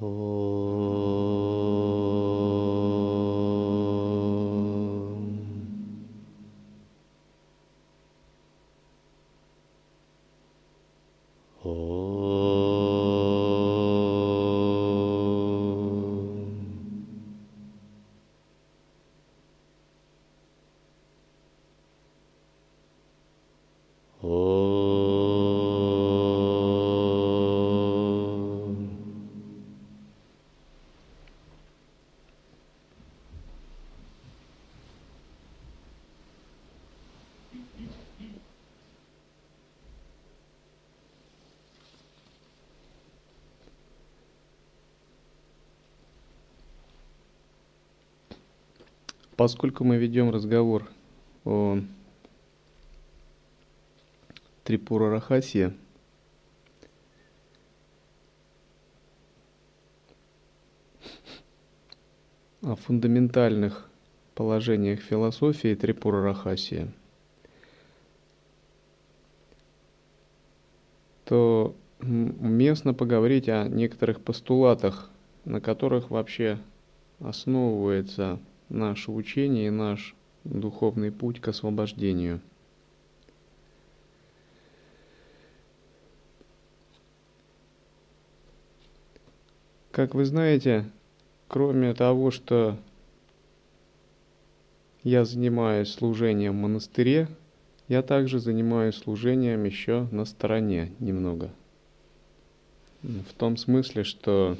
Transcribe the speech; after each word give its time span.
Oh. 0.00 0.67
Поскольку 49.38 49.84
мы 49.84 49.98
ведем 49.98 50.30
разговор 50.30 50.90
о 51.44 51.78
Трипура 54.64 55.10
Рахасе, 55.10 55.76
о 62.62 62.74
фундаментальных 62.74 63.88
положениях 64.34 64.98
философии 64.98 65.76
Трипура 65.76 66.20
Рахасия, 66.20 66.92
то 71.26 71.76
уместно 72.00 72.92
поговорить 72.92 73.48
о 73.48 73.68
некоторых 73.68 74.20
постулатах, 74.20 75.08
на 75.44 75.60
которых 75.60 76.10
вообще 76.10 76.58
основывается 77.20 78.40
наше 78.68 79.10
учение 79.10 79.68
и 79.68 79.70
наш 79.70 80.14
духовный 80.44 81.12
путь 81.12 81.40
к 81.40 81.48
освобождению. 81.48 82.40
Как 89.90 90.14
вы 90.14 90.24
знаете, 90.24 90.88
кроме 91.48 91.92
того, 91.92 92.30
что 92.30 92.78
я 95.02 95.24
занимаюсь 95.24 95.92
служением 95.92 96.52
в 96.52 96.62
монастыре, 96.62 97.28
я 97.88 98.02
также 98.02 98.38
занимаюсь 98.38 98.94
служением 98.94 99.64
еще 99.64 100.06
на 100.12 100.24
стороне 100.24 100.92
немного. 101.00 101.50
В 103.02 103.32
том 103.36 103.56
смысле, 103.56 104.04
что 104.04 104.56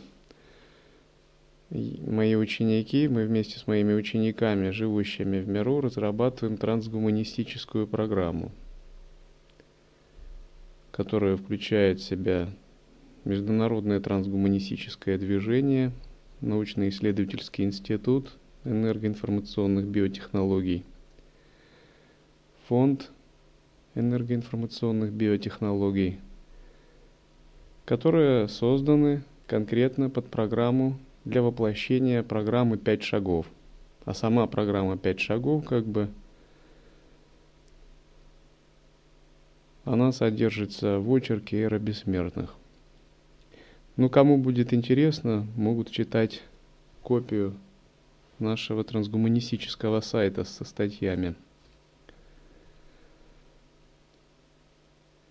мои 1.70 2.34
ученики, 2.34 3.08
мы 3.08 3.27
вместе 3.27 3.58
с 3.58 3.66
моими 3.66 3.92
учениками, 3.92 4.70
живущими 4.70 5.38
в 5.38 5.48
миру, 5.48 5.80
разрабатываем 5.80 6.56
трансгуманистическую 6.56 7.86
программу, 7.86 8.50
которая 10.91 11.36
включает 11.36 12.00
в 12.00 12.05
себя 12.05 12.48
Международное 13.24 14.00
трансгуманистическое 14.00 15.19
движение, 15.19 15.92
научно-исследовательский 16.41 17.64
институт 17.64 18.33
энергоинформационных 18.64 19.86
биотехнологий, 19.86 20.84
фонд 22.67 23.11
энергоинформационных 23.95 25.12
биотехнологий, 25.12 26.18
которые 27.84 28.48
созданы 28.48 29.23
конкретно 29.46 30.08
под 30.08 30.27
программу 30.30 30.98
для 31.28 31.42
воплощения 31.42 32.22
программы 32.22 32.78
«Пять 32.78 33.02
шагов». 33.02 33.46
А 34.05 34.14
сама 34.14 34.46
программа 34.46 34.96
«Пять 34.96 35.20
шагов» 35.20 35.64
как 35.66 35.84
бы 35.84 36.08
она 39.84 40.12
содержится 40.12 40.98
в 40.98 41.14
очерке 41.14 41.62
«Эра 41.62 41.78
бессмертных». 41.78 42.55
Ну, 43.96 44.08
кому 44.08 44.39
будет 44.39 44.72
интересно, 44.72 45.46
могут 45.55 45.90
читать 45.90 46.42
копию 47.02 47.55
нашего 48.39 48.83
трансгуманистического 48.83 50.00
сайта 50.00 50.45
со 50.45 50.64
статьями. 50.64 51.34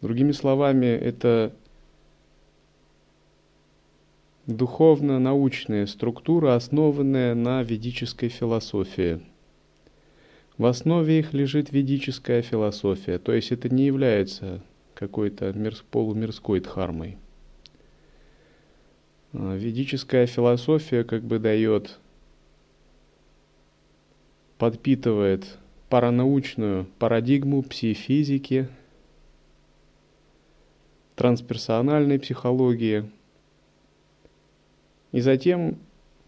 Другими 0.02 0.32
словами, 0.32 0.86
это 0.86 1.56
духовно-научная 4.48 5.86
структура, 5.86 6.56
основанная 6.56 7.36
на 7.36 7.62
ведической 7.64 8.30
философии. 8.30 9.22
В 10.58 10.66
основе 10.66 11.20
их 11.20 11.34
лежит 11.34 11.72
ведическая 11.72 12.42
философия, 12.42 13.20
то 13.20 13.34
есть 13.34 13.52
это 13.52 13.70
не 13.70 13.86
является 13.86 14.62
какой-то 14.96 15.54
полумирской 15.92 16.62
дхармой. 16.62 17.18
А, 19.34 19.56
ведическая 19.56 20.26
философия 20.26 21.04
как 21.04 21.24
бы 21.24 21.38
дает, 21.38 22.00
подпитывает 24.58 25.46
паранаучную 25.90 26.88
парадигму 26.98 27.62
психофизики, 27.64 28.70
трансперсональной 31.16 32.18
психологии– 32.18 33.12
и 35.12 35.22
затем 35.22 35.78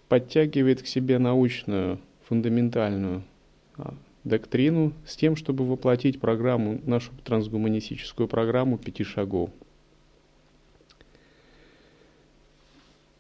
подтягивает 0.08 0.82
к 0.82 0.88
себе 0.88 1.20
научную, 1.20 2.00
фундаментальную 2.28 3.24
а, 3.78 3.94
доктрину 4.24 4.94
с 5.06 5.16
тем, 5.16 5.36
чтобы 5.36 5.66
воплотить 5.66 6.20
программу, 6.20 6.80
нашу 6.86 7.12
трансгуманистическую 7.24 8.28
программу 8.28 8.78
пяти 8.78 9.04
шагов. 9.04 9.52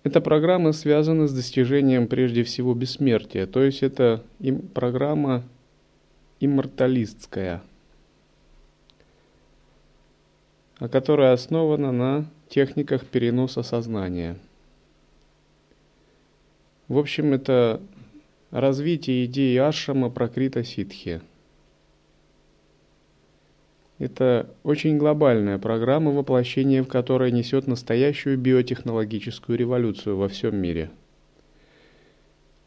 Эта 0.03 0.21
программа 0.21 0.71
связана 0.71 1.27
с 1.27 1.33
достижением 1.33 2.07
прежде 2.07 2.43
всего 2.43 2.73
бессмертия, 2.73 3.45
то 3.45 3.61
есть 3.61 3.83
это 3.83 4.23
им 4.39 4.61
программа 4.61 5.43
имморталистская, 6.39 7.61
которая 10.79 11.33
основана 11.33 11.91
на 11.91 12.25
техниках 12.47 13.05
переноса 13.05 13.61
сознания– 13.61 14.37
в 16.89 16.97
общем, 16.97 17.33
это 17.33 17.81
развитие 18.51 19.25
идеи 19.25 19.55
Ашрама 19.57 20.09
Пракрита 20.09 20.63
Ситхи. 20.63 21.21
Это 23.99 24.49
очень 24.63 24.97
глобальная 24.97 25.59
программа 25.59 26.11
воплощения, 26.11 26.81
в 26.81 26.87
которой 26.87 27.31
несет 27.31 27.67
настоящую 27.67 28.37
биотехнологическую 28.37 29.57
революцию 29.57 30.17
во 30.17 30.27
всем 30.29 30.55
мире. 30.55 30.89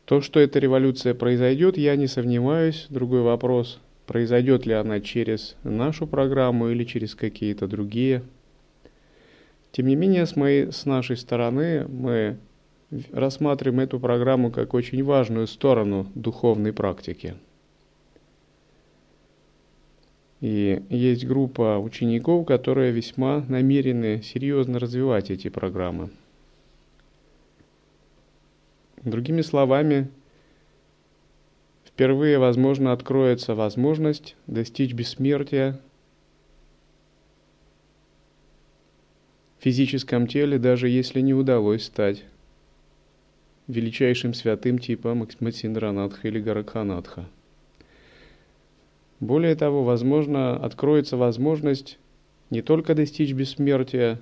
То, 0.05 0.21
что 0.21 0.41
эта 0.41 0.59
революция 0.59 1.15
произойдет, 1.15 1.77
я 1.77 1.97
не 1.97 2.07
сомневаюсь. 2.07 2.87
Другой 2.91 3.23
вопрос, 3.23 3.81
произойдет 4.07 4.67
ли 4.67 4.75
она 4.75 5.01
через 5.01 5.57
нашу 5.65 6.07
программу 6.07 6.69
или 6.69 6.85
через 6.85 7.15
какие-то 7.15 7.67
другие. 7.67 8.23
Тем 9.73 9.87
не 9.87 9.97
менее, 9.97 10.27
с, 10.27 10.37
моей, 10.37 10.71
с 10.71 10.85
нашей 10.85 11.17
стороны 11.17 11.87
мы 11.89 12.37
рассматриваем 13.13 13.81
эту 13.81 13.99
программу 13.99 14.51
как 14.51 14.75
очень 14.75 15.03
важную 15.03 15.47
сторону 15.47 16.07
духовной 16.15 16.73
практики. 16.73 17.35
И 20.41 20.83
есть 20.91 21.25
группа 21.25 21.79
учеников, 21.79 22.47
которые 22.47 22.91
весьма 22.91 23.45
намерены 23.49 24.23
серьезно 24.23 24.79
развивать 24.79 25.31
эти 25.31 25.49
программы. 25.49 26.11
Другими 29.05 29.41
словами, 29.41 30.09
впервые, 31.85 32.39
возможно, 32.39 32.93
откроется 32.93 33.55
возможность 33.55 34.37
достичь 34.47 34.93
бессмертия 34.93 35.81
в 39.59 39.63
физическом 39.63 40.27
теле, 40.27 40.59
даже 40.59 40.89
если 40.89 41.21
не 41.21 41.35
удалось 41.35 41.85
стать 41.85 42.25
величайшим 43.73 44.35
святым 44.35 44.79
типа 44.79 45.15
Максимандранатха 45.15 46.29
или 46.29 46.41
Гаракханатха. 46.41 47.27
Более 49.21 49.55
того, 49.55 49.85
возможно, 49.85 50.57
откроется 50.57 51.17
возможность 51.17 51.99
не 52.51 52.63
только 52.63 52.95
достичь 52.95 53.33
бессмертия 53.33 54.21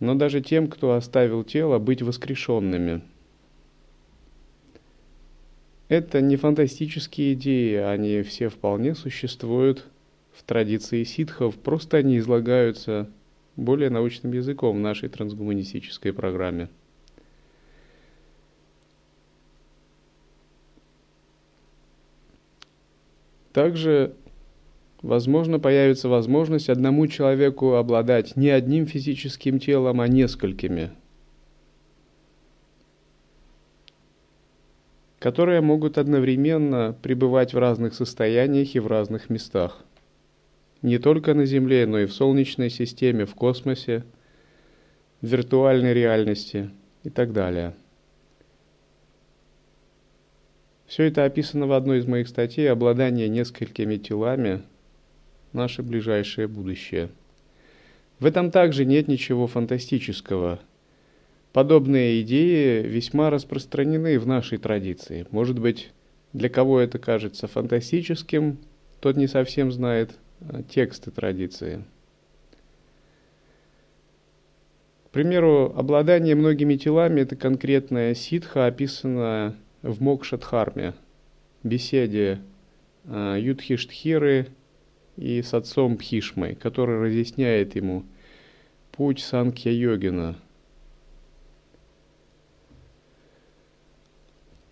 но 0.00 0.14
даже 0.14 0.40
тем, 0.40 0.68
кто 0.68 0.92
оставил 0.92 1.44
тело, 1.44 1.78
быть 1.78 2.02
воскрешенными. 2.02 3.02
Это 5.88 6.20
не 6.20 6.36
фантастические 6.36 7.32
идеи, 7.32 7.76
они 7.76 8.22
все 8.22 8.48
вполне 8.48 8.94
существуют 8.94 9.86
в 10.32 10.42
традиции 10.42 11.02
ситхов, 11.02 11.56
просто 11.56 11.96
они 11.96 12.18
излагаются 12.18 13.10
более 13.56 13.90
научным 13.90 14.32
языком 14.32 14.76
в 14.76 14.80
нашей 14.80 15.08
трансгуманистической 15.08 16.12
программе. 16.12 16.68
Также, 23.52 24.14
возможно, 25.02 25.58
появится 25.58 26.08
возможность 26.08 26.68
одному 26.68 27.06
человеку 27.06 27.74
обладать 27.74 28.36
не 28.36 28.50
одним 28.50 28.86
физическим 28.86 29.58
телом, 29.58 30.00
а 30.00 30.08
несколькими, 30.08 30.90
которые 35.18 35.60
могут 35.60 35.98
одновременно 35.98 36.96
пребывать 37.02 37.54
в 37.54 37.58
разных 37.58 37.94
состояниях 37.94 38.74
и 38.74 38.80
в 38.80 38.86
разных 38.86 39.30
местах. 39.30 39.84
Не 40.82 40.98
только 40.98 41.34
на 41.34 41.44
Земле, 41.44 41.86
но 41.86 41.98
и 41.98 42.06
в 42.06 42.12
Солнечной 42.12 42.70
системе, 42.70 43.26
в 43.26 43.34
космосе, 43.34 44.04
в 45.20 45.26
виртуальной 45.26 45.92
реальности 45.92 46.70
и 47.02 47.10
так 47.10 47.32
далее– 47.32 47.74
Все 50.88 51.04
это 51.04 51.26
описано 51.26 51.66
в 51.66 51.72
одной 51.72 51.98
из 51.98 52.06
моих 52.06 52.28
статей 52.28 52.70
«Обладание 52.72 53.28
несколькими 53.28 53.98
телами. 53.98 54.62
Наше 55.52 55.82
ближайшее 55.82 56.48
будущее». 56.48 57.10
В 58.18 58.24
этом 58.24 58.50
также 58.50 58.86
нет 58.86 59.06
ничего 59.06 59.46
фантастического. 59.46 60.60
Подобные 61.52 62.22
идеи 62.22 62.82
весьма 62.82 63.28
распространены 63.28 64.18
в 64.18 64.26
нашей 64.26 64.56
традиции. 64.56 65.26
Может 65.30 65.58
быть, 65.58 65.92
для 66.32 66.48
кого 66.48 66.80
это 66.80 66.98
кажется 66.98 67.46
фантастическим, 67.48 68.56
тот 69.00 69.16
не 69.16 69.26
совсем 69.26 69.70
знает 69.70 70.12
а, 70.40 70.62
тексты 70.62 71.10
традиции. 71.10 71.84
К 75.04 75.10
примеру, 75.10 75.70
обладание 75.76 76.34
многими 76.34 76.76
телами– 76.76 77.20
это 77.22 77.36
конкретная 77.36 78.14
ситха, 78.14 78.66
описанная 78.66 79.54
в 79.82 80.02
Мокшатхарме, 80.02 80.94
беседе 81.62 82.42
э, 83.04 83.36
Юдхиштхиры 83.40 84.48
и 85.16 85.42
с 85.42 85.54
отцом 85.54 85.96
Пхишмой, 85.96 86.54
который 86.54 87.00
разъясняет 87.00 87.76
ему 87.76 88.04
путь 88.92 89.20
Санкья-йогина. 89.20 90.36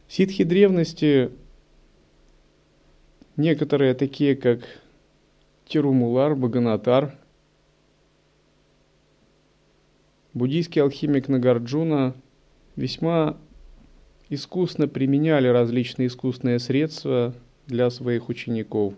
Ситхи 0.09 0.45
древности, 0.45 1.31
некоторые 3.37 3.95
такие, 3.95 4.37
как 4.37 4.61
Тирумулар, 5.67 6.35
Баганатар, 6.37 7.19
буддийский 10.33 10.81
алхимик 10.81 11.29
Нагарджуна 11.29 12.15
весьма 12.77 13.37
искусно 14.29 14.89
применяли 14.89 15.49
различные 15.49 16.09
искусственные 16.09 16.59
средства 16.59 17.35
для 17.67 17.91
своих 17.91 18.29
учеников, 18.29 18.95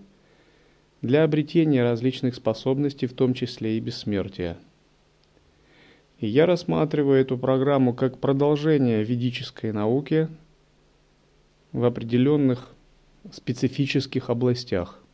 для 1.02 1.24
обретения 1.24 1.82
различных 1.82 2.34
способностей, 2.34 3.06
в 3.06 3.14
том 3.14 3.34
числе 3.34 3.76
и 3.76 3.80
бессмертия. 3.80 4.56
И 6.18 6.26
я 6.26 6.46
рассматриваю 6.46 7.20
эту 7.20 7.38
программу 7.38 7.94
как 7.94 8.18
продолжение 8.18 9.04
ведической 9.04 9.72
науки 9.72 10.28
в 11.72 11.84
определенных 11.84 12.74
специфических 13.30 14.30
областях– 14.30 15.00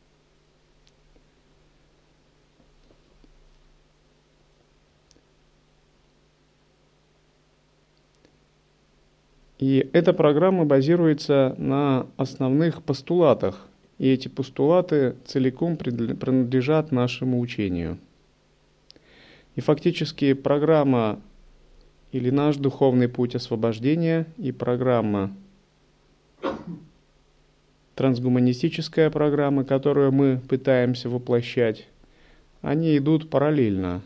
И 9.65 9.89
эта 9.95 10.13
программа 10.13 10.67
базируется 10.67 11.55
на 11.57 12.07
основных 12.19 12.83
постулатах, 12.83 13.67
и 13.97 14.11
эти 14.11 14.29
постулаты 14.29 15.17
целиком 15.25 15.79
принадлежат 15.79 16.93
нашему 16.93 17.41
учению. 17.41 17.97
И 19.57 19.63
фактически 19.63 20.35
программа 20.35 21.19
или 22.13 22.29
наш 22.29 22.57
духовный 22.57 23.09
путь 23.09 23.37
освобождения 23.37 24.27
и 24.37 24.53
программа 24.53 25.35
трансгуманистическая 27.95 29.09
программа, 29.09 29.65
которую 29.65 30.13
мы 30.13 30.43
пытаемся 30.47 31.09
воплощать, 31.09 31.89
они 32.61 32.99
идут 32.99 33.31
параллельно. 33.31 34.03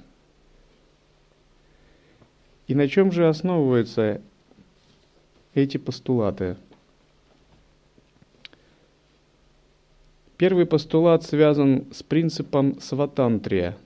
И 2.69 2.77
на 2.77 2.87
чем 2.87 3.11
же 3.11 3.27
основывается 3.27 4.21
эти 5.63 5.77
постулаты. 5.77 6.57
Первый 10.37 10.67
постулат 10.67 11.25
связан 11.25 11.87
с 11.93 12.03
принципом 12.03 12.81
сватантрия, 12.81 13.77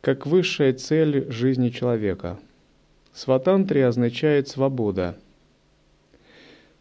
как 0.00 0.26
высшая 0.26 0.72
цель 0.72 1.30
жизни 1.30 1.68
человека. 1.68 2.38
Сватантрия 3.12 3.86
означает 3.86 4.48
свобода. 4.48 5.16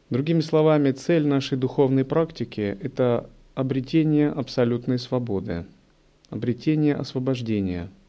Другими 0.10 0.42
словами, 0.42 0.92
цель 0.92 1.28
нашей 1.28 1.58
духовной 1.58 2.06
практики– 2.06 2.78
это 2.82 3.30
обретение 3.54 4.30
абсолютной 4.30 4.98
свободы, 4.98 5.66
обретение 6.32 6.96
освобождения– 6.96 7.90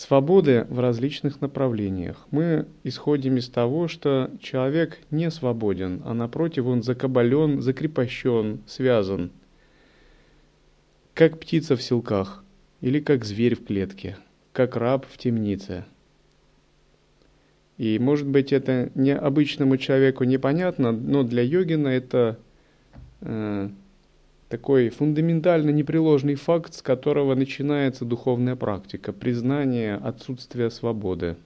свободы 0.00 0.66
в 0.70 0.80
различных 0.80 1.42
направлениях. 1.42 2.26
Мы 2.30 2.66
исходим 2.84 3.36
из 3.36 3.50
того, 3.50 3.86
что 3.86 4.30
человек 4.40 4.98
не 5.10 5.30
свободен, 5.30 6.00
а 6.06 6.14
напротив 6.14 6.64
он 6.64 6.82
закабален, 6.82 7.60
закрепощен, 7.60 8.62
связан, 8.66 9.30
как 11.12 11.38
птица 11.38 11.76
в 11.76 11.82
селках 11.82 12.42
или 12.80 12.98
как 13.00 13.26
зверь 13.26 13.54
в 13.56 13.66
клетке, 13.66 14.16
как 14.54 14.74
раб 14.76 15.04
в 15.04 15.18
темнице. 15.18 15.84
И 17.76 17.98
может 17.98 18.26
быть 18.26 18.54
это 18.54 18.90
необычному 18.94 19.76
человеку 19.76 20.24
непонятно, 20.24 20.92
но 20.92 21.24
для 21.24 21.42
йогина 21.42 21.88
это 21.88 22.38
э, 23.20 23.68
такой 24.50 24.90
фундаментально 24.90 25.70
непреложный 25.70 26.34
факт, 26.34 26.74
с 26.74 26.82
которого 26.82 27.36
начинается 27.36 28.04
духовная 28.04 28.56
практика, 28.56 29.12
признание 29.12 29.94
отсутствия 29.94 30.70
свободы. 30.70 31.36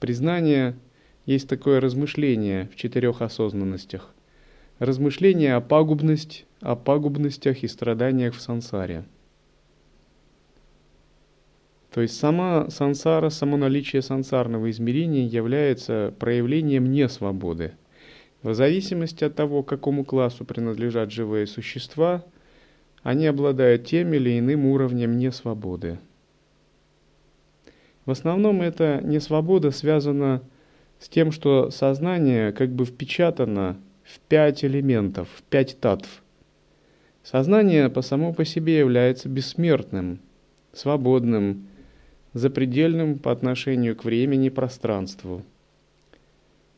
Признание 0.00 0.76
есть 1.26 1.48
такое 1.48 1.80
размышление 1.80 2.68
в 2.72 2.76
четырех 2.76 3.22
осознанностях. 3.22 4.12
Размышление 4.80 5.54
о 5.54 5.60
пагубность, 5.60 6.44
о 6.60 6.74
пагубностях 6.74 7.62
и 7.62 7.68
страданиях 7.68 8.34
в 8.34 8.40
сансаре. 8.40 9.04
То 11.92 12.00
есть 12.00 12.18
сама 12.18 12.68
сансара, 12.68 13.30
само 13.30 13.56
наличие 13.56 14.02
сансарного 14.02 14.68
измерения 14.70 15.24
является 15.24 16.12
проявлением 16.18 16.90
несвободы– 16.90 17.74
в 18.42 18.54
зависимости 18.54 19.24
от 19.24 19.34
того, 19.34 19.62
к 19.62 19.68
какому 19.68 20.04
классу 20.04 20.44
принадлежат 20.44 21.10
живые 21.10 21.46
существа, 21.46 22.24
они 23.02 23.26
обладают 23.26 23.86
тем 23.86 24.12
или 24.14 24.38
иным 24.38 24.66
уровнем 24.66 25.18
несвободы. 25.18 25.98
В 28.06 28.10
основном 28.10 28.62
эта 28.62 29.00
несвобода 29.02 29.70
связана 29.70 30.42
с 30.98 31.08
тем, 31.08 31.32
что 31.32 31.70
сознание 31.70 32.52
как 32.52 32.70
бы 32.70 32.84
впечатано 32.84 33.76
в 34.04 34.18
пять 34.20 34.64
элементов, 34.64 35.28
в 35.36 35.42
пять 35.42 35.78
татв. 35.78 36.22
Сознание 37.22 37.90
по 37.90 38.00
само 38.02 38.32
по 38.32 38.44
себе 38.44 38.78
является 38.78 39.28
бессмертным, 39.28 40.20
свободным, 40.72 41.66
запредельным 42.32 43.18
по 43.18 43.32
отношению 43.32 43.96
к 43.96 44.04
времени 44.04 44.46
и 44.46 44.50
пространству– 44.50 45.42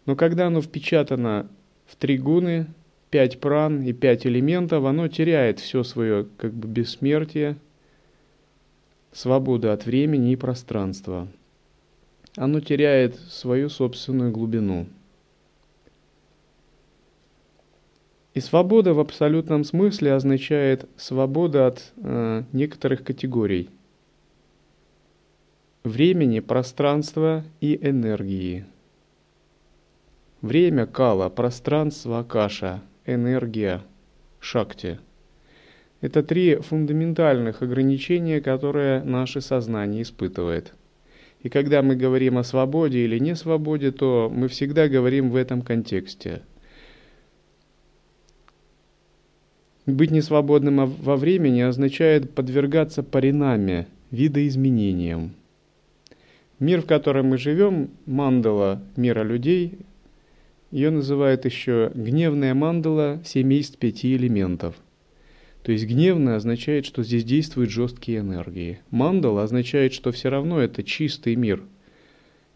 но 0.07 0.17
когда 0.17 0.47
оно 0.47 0.61
впечатано 0.61 1.49
в 1.87 1.97
три 1.97 2.19
гуны, 2.19 2.67
пять 3.11 3.41
пран 3.41 3.83
и 3.83 3.93
пять 3.93 4.27
элементов, 4.27 4.85
оно 4.85 5.09
теряет 5.09 5.61
все 5.61 5.83
свое 5.83 6.27
как 6.37 6.53
бы 6.53 6.69
бессмертие, 6.69 7.57
свободу 9.13 9.71
от 9.71 9.85
времени 9.85 10.33
и 10.33 10.37
пространства. 10.37 11.29
Оно 12.37 12.61
теряет 12.61 13.17
свою 13.17 13.69
собственную 13.69 14.33
глубину. 14.33 14.87
И 18.33 18.41
свобода 18.41 18.95
в 18.95 19.01
абсолютном 19.01 19.63
смысле 19.63 20.15
означает 20.15 20.89
свобода 20.97 21.67
от 21.67 21.93
э, 21.99 22.45
некоторых 22.53 23.05
категорий 23.05 23.69
времени, 25.85 26.41
пространства 26.41 27.45
и 27.61 27.79
энергии. 27.83 28.65
Время 30.43 30.87
кала, 30.87 31.29
пространство 31.31 32.23
каша, 32.23 32.83
энергия 33.07 33.83
шакти. 34.41 34.99
Это 36.01 36.23
три 36.23 36.57
фундаментальных 36.57 37.63
ограничения, 37.63 38.41
которые 38.41 39.03
наше 39.03 39.41
сознание 39.41 40.03
испытывает. 40.03 40.75
И 41.43 41.49
когда 41.49 41.83
мы 41.83 41.97
говорим 41.97 42.39
о 42.39 42.45
свободе 42.45 43.05
или 43.05 43.19
не 43.19 43.35
свободе, 43.35 43.93
то 43.93 44.31
мы 44.35 44.49
всегда 44.49 44.89
говорим 44.89 45.31
в 45.31 45.37
этом 45.37 45.63
контексте– 45.63 46.43
Быть 49.87 50.13
несвободным 50.13 50.87
во 50.87 51.17
времени 51.17 51.61
означает 51.61 52.31
подвергаться 52.35 53.03
паринаме, 53.03 53.89
видоизменениям. 54.13 55.33
Мир, 56.61 56.83
в 56.83 56.87
котором 56.87 57.27
мы 57.31 57.39
живем, 57.39 57.91
мандала 58.07 58.81
мира 58.95 59.25
людей, 59.25 59.79
ее 60.73 60.91
называют 60.91 61.45
еще 61.45 61.93
гневная 61.95 62.55
мандала 62.55 63.23
семейств 63.25 63.79
пяти 63.79 64.17
элементов. 64.17 64.75
То 65.63 65.71
есть 65.71 65.87
гневная 65.87 66.35
означает, 66.35 66.85
что 66.85 67.05
здесь 67.05 67.23
действуют 67.23 67.71
жесткие 67.71 68.19
энергии. 68.19 68.81
Мандала 68.91 69.45
означает, 69.45 69.93
что 69.93 70.11
все 70.11 70.29
равно 70.29 70.61
это 70.61 70.83
чистый 70.83 71.37
мир. 71.37 71.63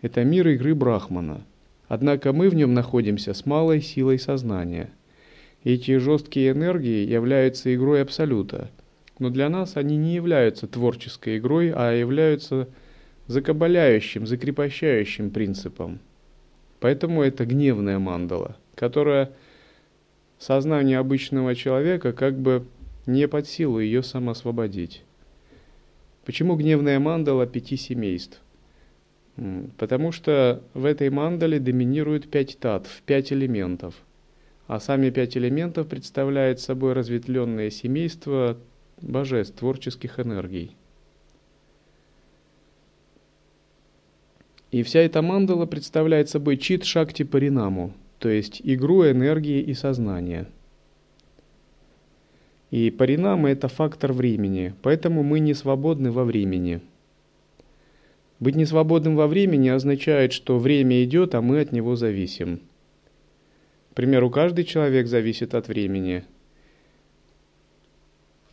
Это 0.03 0.25
мир 0.25 0.49
игры 0.49 0.75
Брахмана. 0.75 1.45
Однако 1.87 2.33
мы 2.33 2.49
в 2.49 2.57
нем 2.57 2.75
находимся 2.75 3.33
с 3.33 3.47
малой 3.47 3.81
силой 3.81 4.19
сознания– 4.19 4.91
эти 5.67 5.99
жесткие 5.99 6.53
энергии 6.53 7.05
являются 7.05 7.75
игрой 7.75 8.01
Абсолюта, 8.01 8.71
но 9.19 9.31
для 9.31 9.49
нас 9.49 9.77
они 9.77 9.97
не 9.97 10.15
являются 10.15 10.69
творческой 10.69 11.39
игрой, 11.39 11.73
а 11.75 11.93
являются 11.93 12.69
закабаляющим, 13.27 14.29
закрепощающим 14.29 15.31
принципом. 15.31 15.99
Поэтому 16.81 17.23
это 17.23 17.47
гневная 17.47 17.99
мандала, 17.99 18.57
которая 18.75 19.33
сознанию 20.39 21.01
обычного 21.01 21.55
человека 21.55 22.13
как 22.13 22.39
бы 22.39 22.67
не 23.07 23.29
под 23.29 23.49
силу 23.49 23.81
ее 23.81 24.03
самоосвободить. 24.03 25.03
Почему 26.25 26.57
гневная 26.57 26.99
мандала 26.99 27.47
пяти 27.47 27.77
семейств? 27.77 28.41
Потому 29.79 30.13
что 30.13 30.63
в 30.75 30.85
этой 30.85 31.11
мандале 31.11 31.59
доминируют 31.59 32.31
пять 32.31 32.59
татв, 32.59 33.03
пять 33.07 33.33
элементов– 33.33 33.95
а 34.67 34.81
сами 34.81 35.11
пять 35.11 35.37
элементов 35.37 35.87
представляют 35.89 36.61
собой 36.61 36.93
разветвленное 36.93 37.71
семейство 37.71 38.59
божеств, 39.01 39.59
творческих 39.59 40.19
энергий. 40.19 40.77
И 44.77 44.83
вся 44.83 45.01
эта 45.01 45.23
мандала 45.23 45.65
представляет 45.65 46.29
собой 46.29 46.59
чит 46.59 46.85
шакти 46.85 47.23
паринаму, 47.23 47.95
то 48.19 48.29
есть 48.29 48.61
игру 48.63 49.11
энергии 49.11 49.63
и 49.63 49.73
сознания. 49.73 50.49
И 52.71 52.91
паринама– 52.91 53.49
это 53.53 53.69
фактор 53.69 54.13
времени, 54.13 54.75
поэтому 54.83 55.23
мы 55.23 55.41
не 55.41 55.55
свободны 55.55 56.13
во 56.13 56.25
времени. 56.25 56.83
Быть 58.39 58.55
несвободным 58.55 59.17
во 59.17 59.29
времени 59.29 59.71
означает, 59.71 60.35
что 60.35 60.59
время 60.59 61.03
идет, 61.05 61.35
а 61.35 61.41
мы 61.41 61.61
от 61.61 61.73
него 61.73 61.97
зависим– 61.97 62.61
к 63.91 63.95
примеру, 63.97 64.29
каждый 64.29 64.67
человек 64.67 65.07
зависит 65.07 65.55
от 65.55 65.69
времени. 65.69 66.23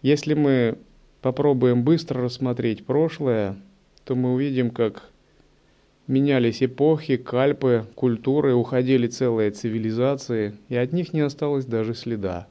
Если 0.01 0.35
мы 0.35 0.77
попробуем 1.19 1.83
быстро 1.83 2.21
рассмотреть 2.21 2.85
прошлое, 2.85 3.57
то 4.05 4.15
мы 4.15 4.35
увидим, 4.35 4.69
как 4.69 5.11
менялись 6.07 6.63
эпохи, 6.63 7.17
кальпы, 7.17 7.85
культуры, 7.95 8.53
уходили 8.53 9.07
целые 9.07 9.51
цивилизации, 9.51 10.55
и 10.69 10.75
от 10.75 10.93
них 10.93 11.13
не 11.13 11.21
осталось 11.21 11.65
даже 11.65 11.93
следа. 11.95 12.47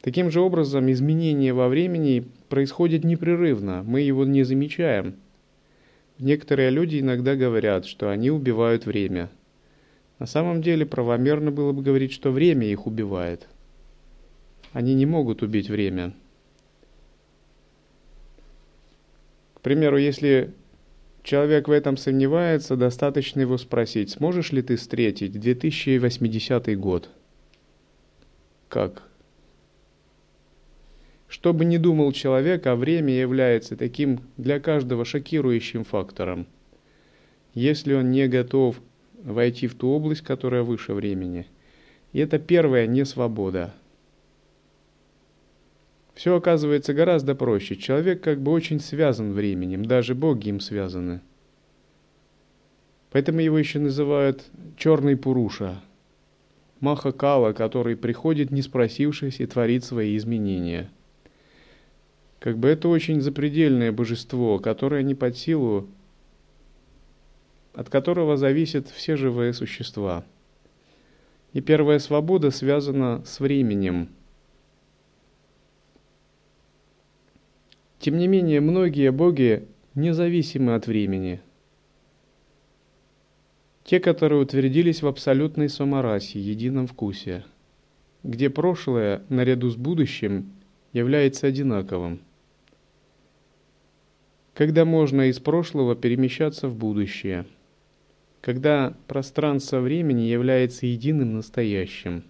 Таким 0.00 0.30
же 0.30 0.40
образом, 0.40 0.90
изменение 0.92 1.54
во 1.54 1.68
времени 1.68 2.26
происходит 2.48 3.04
непрерывно, 3.04 3.82
мы 3.82 4.00
его 4.00 4.24
не 4.24 4.42
замечаем. 4.42 5.14
Некоторые 6.18 6.70
люди 6.70 7.00
иногда 7.00 7.36
говорят, 7.36 7.86
что 7.86 8.10
они 8.10 8.30
убивают 8.30 8.86
время– 8.86 9.30
на 10.18 10.26
самом 10.26 10.62
деле 10.62 10.86
правомерно 10.86 11.50
было 11.50 11.72
бы 11.72 11.82
говорить, 11.82 12.12
что 12.12 12.30
время 12.30 12.66
их 12.66 12.86
убивает. 12.86 13.48
Они 14.72 14.94
не 14.94 15.06
могут 15.06 15.42
убить 15.42 15.68
время. 15.68 16.14
К 19.54 19.60
примеру, 19.60 19.98
если 19.98 20.52
человек 21.24 21.66
в 21.66 21.72
этом 21.72 21.96
сомневается, 21.96 22.76
достаточно 22.76 23.40
его 23.40 23.58
спросить, 23.58 24.10
сможешь 24.10 24.52
ли 24.52 24.62
ты 24.62 24.76
встретить 24.76 25.32
2080 25.32 26.78
год? 26.78 27.08
Как? 28.68 29.02
Что 31.26 31.52
бы 31.52 31.64
ни 31.64 31.78
думал 31.78 32.12
человек, 32.12 32.66
а 32.66 32.76
время 32.76 33.12
является 33.12 33.76
таким 33.76 34.20
для 34.36 34.60
каждого 34.60 35.04
шокирующим 35.04 35.82
фактором. 35.82 36.46
Если 37.54 37.94
он 37.94 38.12
не 38.12 38.28
готов 38.28 38.80
войти 39.24 39.66
в 39.66 39.74
ту 39.74 39.88
область, 39.88 40.22
которая 40.22 40.62
выше 40.62 40.92
времени. 40.92 41.46
И 42.12 42.20
это 42.20 42.38
первая 42.38 42.86
несвобода. 42.86 43.74
Все 46.14 46.36
оказывается 46.36 46.94
гораздо 46.94 47.34
проще. 47.34 47.76
Человек 47.76 48.22
как 48.22 48.40
бы 48.40 48.52
очень 48.52 48.80
связан 48.80 49.32
временем, 49.32 49.84
даже 49.84 50.14
боги 50.14 50.48
им 50.48 50.60
связаны. 50.60 51.20
Поэтому 53.10 53.40
его 53.40 53.58
еще 53.58 53.78
называют 53.78 54.44
черный 54.76 55.16
Пуруша, 55.16 55.80
Махакала, 56.80 57.52
который 57.52 57.96
приходит, 57.96 58.50
не 58.50 58.62
спросившись, 58.62 59.40
и 59.40 59.46
творит 59.46 59.84
свои 59.84 60.16
изменения. 60.16 60.90
Как 62.40 62.58
бы 62.58 62.68
это 62.68 62.88
очень 62.88 63.20
запредельное 63.20 63.92
божество, 63.92 64.58
которое 64.58 65.02
не 65.02 65.14
под 65.14 65.36
силу 65.36 65.88
от 67.74 67.90
которого 67.90 68.36
зависят 68.36 68.88
все 68.88 69.16
живые 69.16 69.52
существа. 69.52 70.24
И 71.52 71.60
первая 71.60 71.98
свобода 71.98 72.50
связана 72.50 73.22
с 73.24 73.40
временем. 73.40 74.08
Тем 78.04 78.18
не 78.18 78.28
менее, 78.28 78.60
многие 78.60 79.10
боги 79.10 79.66
независимы 79.94 80.74
от 80.74 80.86
времени. 80.86 81.40
Те, 83.82 83.98
которые 83.98 84.42
утвердились 84.42 85.00
в 85.00 85.06
абсолютной 85.06 85.70
самарасе, 85.70 86.38
едином 86.38 86.86
вкусе, 86.86 87.46
где 88.22 88.50
прошлое, 88.50 89.22
наряду 89.30 89.70
с 89.70 89.76
будущим, 89.76 90.52
является 90.92 91.46
одинаковым. 91.46 92.20
Когда 94.52 94.84
можно 94.84 95.30
из 95.30 95.40
прошлого 95.40 95.96
перемещаться 95.96 96.68
в 96.68 96.76
будущее– 96.76 97.46
когда 98.42 98.94
пространство 99.06 99.80
времени 99.80 100.20
является 100.20 100.84
единым 100.84 101.32
настоящим. 101.32 102.24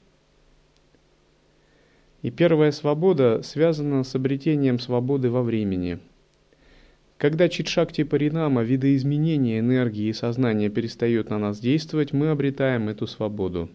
И 2.24 2.30
первая 2.30 2.72
свобода 2.72 3.42
связана 3.42 4.02
с 4.02 4.14
обретением 4.14 4.78
свободы 4.78 5.28
во 5.28 5.42
времени. 5.42 5.98
Когда 7.18 7.50
читшакти 7.50 8.02
паринама, 8.02 8.62
видоизменения 8.62 9.58
энергии 9.58 10.06
и 10.06 10.12
сознания 10.14 10.70
перестает 10.70 11.28
на 11.28 11.38
нас 11.38 11.60
действовать, 11.60 12.14
мы 12.14 12.30
обретаем 12.30 12.88
эту 12.88 13.06
свободу. 13.06 13.68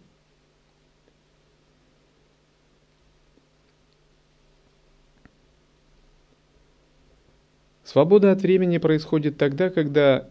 Свобода 7.83 8.31
от 8.31 8.41
времени 8.41 8.79
происходит 8.79 9.37
тогда, 9.37 9.69
когда 9.69 10.27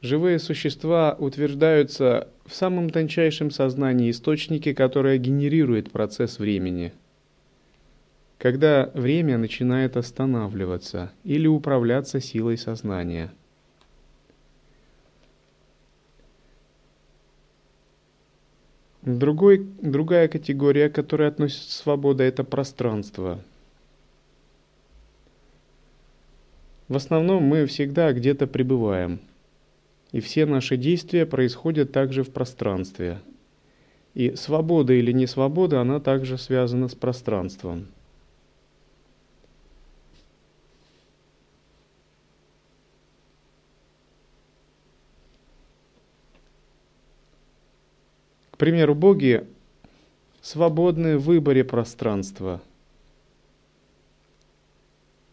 Живые 0.00 0.38
существа 0.38 1.16
утверждаются 1.18 2.28
в 2.46 2.54
самом 2.54 2.90
тончайшем 2.90 3.50
сознании 3.50 4.12
источники, 4.12 4.72
которое 4.72 5.18
генерирует 5.18 5.90
процесс 5.90 6.38
времени. 6.38 6.92
Когда 8.38 8.92
время 8.94 9.38
начинает 9.38 9.96
останавливаться 9.96 11.10
или 11.24 11.48
управляться 11.48 12.20
силой 12.20 12.56
сознания. 12.56 13.32
Другой, 19.02 19.66
другая 19.82 20.28
категория, 20.28 20.90
к 20.90 20.94
которой 20.94 21.26
относится 21.26 21.72
свобода, 21.72 22.22
это 22.22 22.44
пространство. 22.44 23.42
В 26.86 26.94
основном 26.94 27.42
мы 27.42 27.66
всегда 27.66 28.12
где-то 28.12 28.46
пребываем– 28.46 29.18
и 30.12 30.20
все 30.20 30.46
наши 30.46 30.76
действия 30.76 31.26
происходят 31.26 31.92
также 31.92 32.22
в 32.22 32.30
пространстве. 32.30 33.20
И 34.14 34.34
свобода 34.34 34.92
или 34.92 35.12
не 35.12 35.26
свобода, 35.26 35.80
она 35.80 36.00
также 36.00 36.38
связана 36.38 36.88
с 36.88 36.94
пространством. 36.94 37.88
К 48.50 48.56
примеру, 48.58 48.96
боги 48.96 49.46
свободны 50.40 51.16
в 51.16 51.24
выборе 51.24 51.62
пространства. 51.62 52.60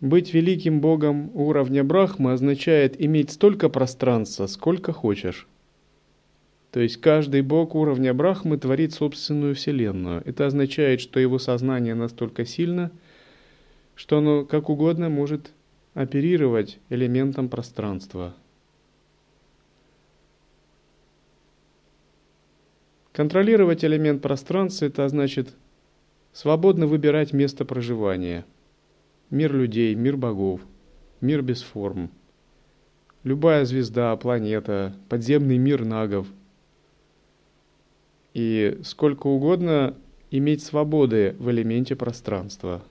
Быть 0.05 0.35
великим 0.35 0.81
богом 0.81 1.31
уровня 1.33 1.83
Брахмы 1.83 2.33
означает 2.33 3.01
иметь 3.01 3.31
столько 3.31 3.69
пространства, 3.69 4.45
сколько 4.45 4.93
хочешь. 4.93 5.47
То 6.69 6.79
есть 6.79 6.97
каждый 6.97 7.41
бог 7.41 7.73
уровня 7.73 8.13
Брахмы 8.13 8.59
творит 8.59 8.93
собственную 8.93 9.55
вселенную. 9.55 10.21
Это 10.23 10.45
означает, 10.45 11.01
что 11.01 11.19
его 11.19 11.39
сознание 11.39 11.95
настолько 11.95 12.45
сильно, 12.45 12.91
что 13.95 14.19
оно 14.19 14.45
как 14.45 14.69
угодно 14.69 15.09
может 15.09 15.53
оперировать 15.95 16.77
элементом 16.89 17.49
пространства. 17.49 18.35
Контролировать 23.11 23.83
элемент 23.83 24.21
пространства– 24.21 24.85
это 24.85 25.09
значит 25.09 25.55
свободно 26.31 26.85
выбирать 26.85 27.33
место 27.33 27.65
проживания. 27.65 28.45
Мир 29.29 29.53
людей, 29.53 29.95
мир 29.95 30.17
богов, 30.17 30.61
мир 31.21 31.41
без 31.41 31.61
форм. 31.61 32.11
Любая 33.23 33.65
звезда, 33.65 34.15
планета, 34.17 34.95
подземный 35.09 35.57
мир 35.57 35.83
нагов– 35.83 36.27
и 38.35 38.79
сколько 38.83 39.27
угодно 39.27 39.95
иметь 40.29 40.61
свободы 40.61 41.37
в 41.39 41.49
элементе 41.49 41.95
пространства. 41.95 42.83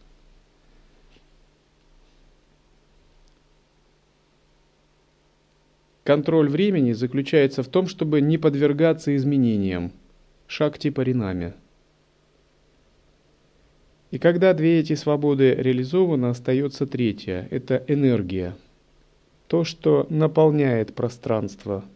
Контроль 6.02 6.48
времени 6.48 6.92
заключается 6.92 7.62
в 7.62 7.68
том, 7.68 7.88
чтобы 7.88 8.22
не 8.22 8.38
подвергаться 8.38 9.14
изменениям, 9.14 9.92
шакти 10.46 10.88
паринаме. 10.88 11.54
И 14.10 14.18
когда 14.18 14.54
две 14.54 14.80
эти 14.80 14.94
свободы 14.94 15.54
реализованы, 15.54 16.26
остается 16.26 16.86
третья– 16.86 17.48
это 17.50 17.82
энергия. 17.88 18.54
То, 19.48 19.64
что 19.64 20.06
наполняет 20.10 20.94
пространство– 20.94 21.84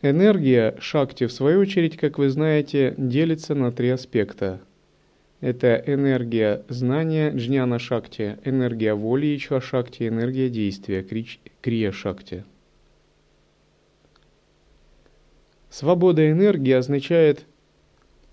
Энергия 0.00 0.76
шакти, 0.78 1.26
в 1.26 1.32
свою 1.32 1.60
очередь, 1.60 1.96
как 1.96 2.18
вы 2.18 2.30
знаете, 2.30 2.94
делится 2.96 3.56
на 3.56 3.72
три 3.72 3.88
аспекта. 3.88 4.60
Это 5.40 5.82
энергия 5.86 6.64
знания, 6.68 7.32
джняна 7.32 7.80
шакти, 7.80 8.38
энергия 8.44 8.94
воли, 8.94 9.34
ичха 9.34 9.60
шакти, 9.60 10.06
энергия 10.06 10.50
действия, 10.50 11.04
крия 11.60 11.90
шакти. 11.90 12.44
Свобода 15.68 16.30
энергии 16.30 16.72
означает 16.72 17.44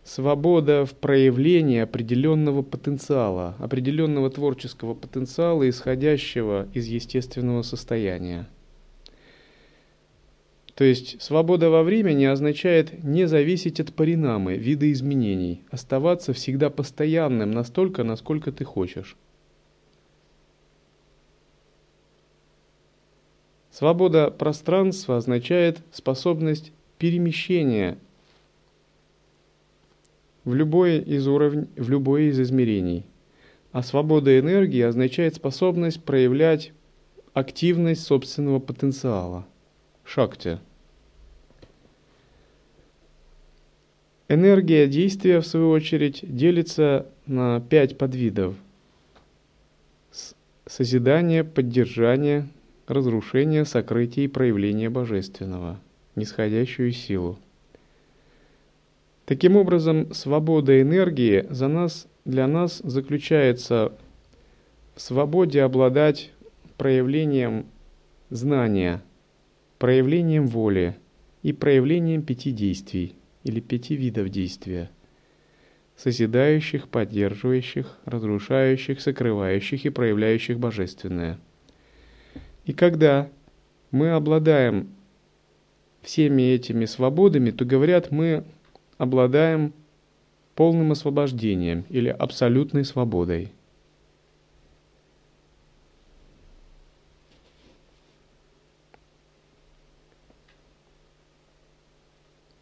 свобода 0.05 0.85
в 0.85 0.93
проявлении 0.93 1.79
определенного 1.79 2.61
потенциала, 2.61 3.55
определенного 3.59 4.29
творческого 4.29 4.93
потенциала, 4.93 5.69
исходящего 5.69 6.69
из 6.73 6.85
естественного 6.85 7.63
состояния– 7.63 8.47
то 10.75 10.83
есть 10.83 11.21
свобода 11.21 11.69
во 11.69 11.83
времени 11.83 12.25
означает 12.25 13.01
не 13.01 13.27
зависеть 13.27 13.79
от 13.79 13.93
паринамы, 13.93 14.55
вида 14.55 14.91
изменений, 14.91 15.61
оставаться 15.71 16.33
всегда 16.33 16.69
постоянным 16.69 17.51
настолько, 17.51 18.03
насколько 18.03 18.51
ты 18.51 18.65
хочешь. 18.65 19.15
Свобода 23.71 24.29
пространства 24.31 25.17
означает 25.17 25.79
способность 25.91 26.73
перемещения 26.97 27.97
в 30.45 30.53
любое 30.53 31.01
из, 31.01 31.27
уровней, 31.27 31.67
в 31.75 31.89
любое 31.89 32.29
из 32.29 32.39
измерений. 32.39 33.05
А 33.71 33.83
свобода 33.83 34.39
энергии 34.39 34.81
означает 34.81 35.35
способность 35.35 36.03
проявлять 36.03 36.71
активность 37.33 38.03
собственного 38.03 38.59
потенциала– 38.59 39.45
шакти. 40.05 40.59
Энергия 44.29 44.87
действия, 44.87 45.41
в 45.41 45.45
свою 45.45 45.69
очередь, 45.69 46.21
делится 46.23 47.07
на 47.25 47.59
пять 47.59 47.97
подвидов. 47.97 48.55
Созидание, 50.65 51.43
поддержание, 51.43 52.47
разрушение, 52.87 53.65
сокрытие 53.65 54.25
и 54.25 54.29
проявление 54.29 54.89
божественного, 54.89 55.79
нисходящую 56.15 56.91
силу. 56.91 57.37
Таким 59.25 59.55
образом, 59.55 60.13
свобода 60.13 60.79
энергии 60.79 61.45
за 61.49 61.67
нас, 61.67 62.07
для 62.25 62.47
нас 62.47 62.79
заключается 62.83 63.93
в 64.95 65.01
свободе 65.01 65.63
обладать 65.63 66.31
проявлением 66.77 67.65
знания– 68.29 69.01
проявлением 69.79 70.47
воли 70.47 70.95
и 71.43 71.53
проявлением 71.53 72.21
пяти 72.21 72.51
действий 72.51 73.15
или 73.43 73.59
пяти 73.59 73.95
видов 73.95 74.29
действия– 74.29 74.89
созидающих, 75.95 76.87
поддерживающих, 76.89 77.97
разрушающих, 78.05 79.01
сокрывающих 79.01 79.85
и 79.85 79.89
проявляющих 79.89 80.59
божественное. 80.59 81.39
И 82.65 82.73
когда 82.73 83.29
мы 83.91 84.11
обладаем 84.11 84.89
всеми 86.01 86.43
этими 86.43 86.85
свободами, 86.85 87.51
то 87.51 87.65
говорят, 87.65 88.11
мы 88.11 88.43
обладаем 88.97 89.73
полным 90.55 90.91
освобождением 90.91 91.85
или 91.89 92.09
абсолютной 92.09 92.85
свободой– 92.85 93.51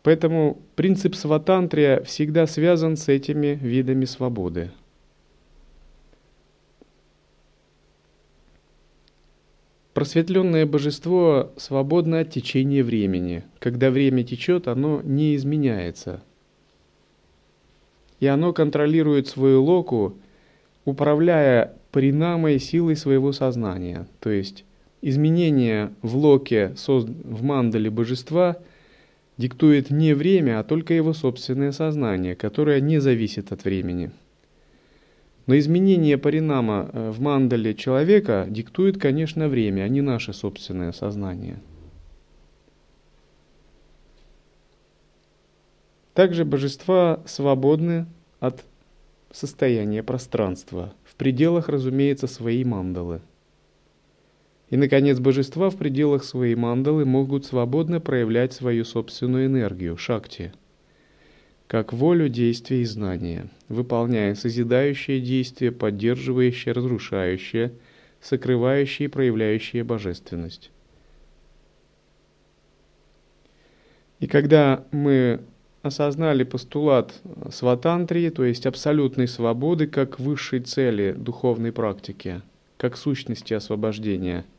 Поэтому 0.03 0.61
принцип 0.75 1.15
сватантрия 1.15 2.01
всегда 2.03 2.45
связан 2.45 2.97
с 2.97 3.07
этими 3.07 3.57
видами 3.59 4.03
свободы. 4.03 4.69
Просветленное 10.03 10.65
божество 10.65 11.53
свободно 11.55 12.19
от 12.19 12.29
течения 12.29 12.83
времени. 12.83 13.43
Когда 13.59 13.89
время 13.89 14.25
течет, 14.25 14.67
оно 14.67 15.01
не 15.01 15.33
изменяется. 15.37 16.21
И 18.19 18.27
оно 18.27 18.51
контролирует 18.51 19.29
свою 19.29 19.63
локу, 19.63 20.17
управляя 20.83 21.75
паринамой 21.91 22.59
силой 22.59 22.97
своего 22.97 23.31
сознания. 23.31 24.05
То 24.19 24.29
есть 24.29 24.65
изменения 25.01 25.93
в 26.01 26.17
локе, 26.17 26.75
в 26.85 27.41
мандале 27.41 27.89
божества– 27.89 28.57
диктует 29.37 29.89
не 29.89 30.13
время, 30.13 30.59
а 30.59 30.63
только 30.63 30.93
его 30.93 31.13
собственное 31.13 31.71
сознание, 31.71 32.35
которое 32.35 32.81
не 32.81 32.99
зависит 32.99 33.51
от 33.51 33.63
времени. 33.63 34.11
Но 35.45 35.57
изменение 35.57 36.17
паринама 36.17 36.89
э, 36.91 37.11
в 37.11 37.19
мандале 37.19 37.75
человека 37.75 38.45
диктует, 38.49 38.97
конечно, 38.97 39.49
время, 39.49 39.83
а 39.83 39.87
не 39.87 40.01
наше 40.01 40.33
собственное 40.33 40.91
сознание. 40.91 41.59
Также 46.13 46.45
божества 46.45 47.21
свободны 47.25 48.05
от 48.39 48.63
состояния 49.31 50.03
пространства, 50.03 50.93
в 51.03 51.15
пределах, 51.15 51.67
разумеется, 51.69 52.27
своей 52.27 52.63
мандалы– 52.63 53.21
и, 54.73 54.75
наконец, 54.75 55.19
божества 55.19 55.69
в 55.69 55.77
пределах 55.77 56.23
своей 56.23 56.55
мандалы 56.55 57.05
могут 57.05 57.45
свободно 57.45 57.99
проявлять 57.99 58.53
свою 58.53 58.85
собственную 58.85 59.45
энергию, 59.45 59.97
шакти, 59.97 60.51
как 61.73 61.91
волю, 61.91 62.29
действия 62.29 62.83
и 62.83 62.85
знания, 62.85 63.49
выполняя 63.67 64.35
созидающие 64.35 65.19
действия, 65.19 65.71
поддерживающие, 65.71 66.71
разрушающие, 66.71 67.73
сокрывающие 68.21 69.07
и 69.07 69.09
проявляющие 69.09 69.83
божественность. 69.83 70.69
И 74.19 74.27
когда 74.27 74.85
мы 74.91 75.39
осознали 75.81 76.43
постулат 76.43 77.19
сватантрии, 77.49 78.29
то 78.29 78.45
есть 78.45 78.67
абсолютной 78.67 79.27
свободы 79.27 79.87
как 79.87 80.19
высшей 80.19 80.59
цели 80.59 81.15
духовной 81.17 81.71
практики, 81.71 82.43
как 82.77 82.97
сущности 82.97 83.55
освобождения– 83.55 84.45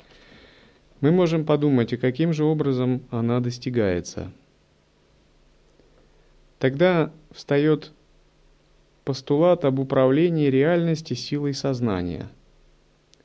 мы 1.00 1.10
можем 1.10 1.44
подумать, 1.44 1.92
и 1.92 1.98
каким 1.98 2.32
же 2.32 2.44
образом 2.44 3.02
она 3.10 3.40
достигается. 3.40 4.32
Тогда 6.64 7.12
встает 7.30 7.92
постулат 9.04 9.66
об 9.66 9.80
управлении 9.80 10.46
реальности 10.46 11.12
силой 11.12 11.52
сознания. 11.52 12.26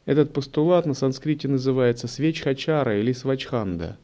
Этот 0.06 0.34
постулат 0.34 0.86
на 0.86 0.94
санскрите 0.94 1.48
называется 1.48 2.10
свечхачара 2.10 3.00
или 3.00 3.14
свачханда. 3.14 3.98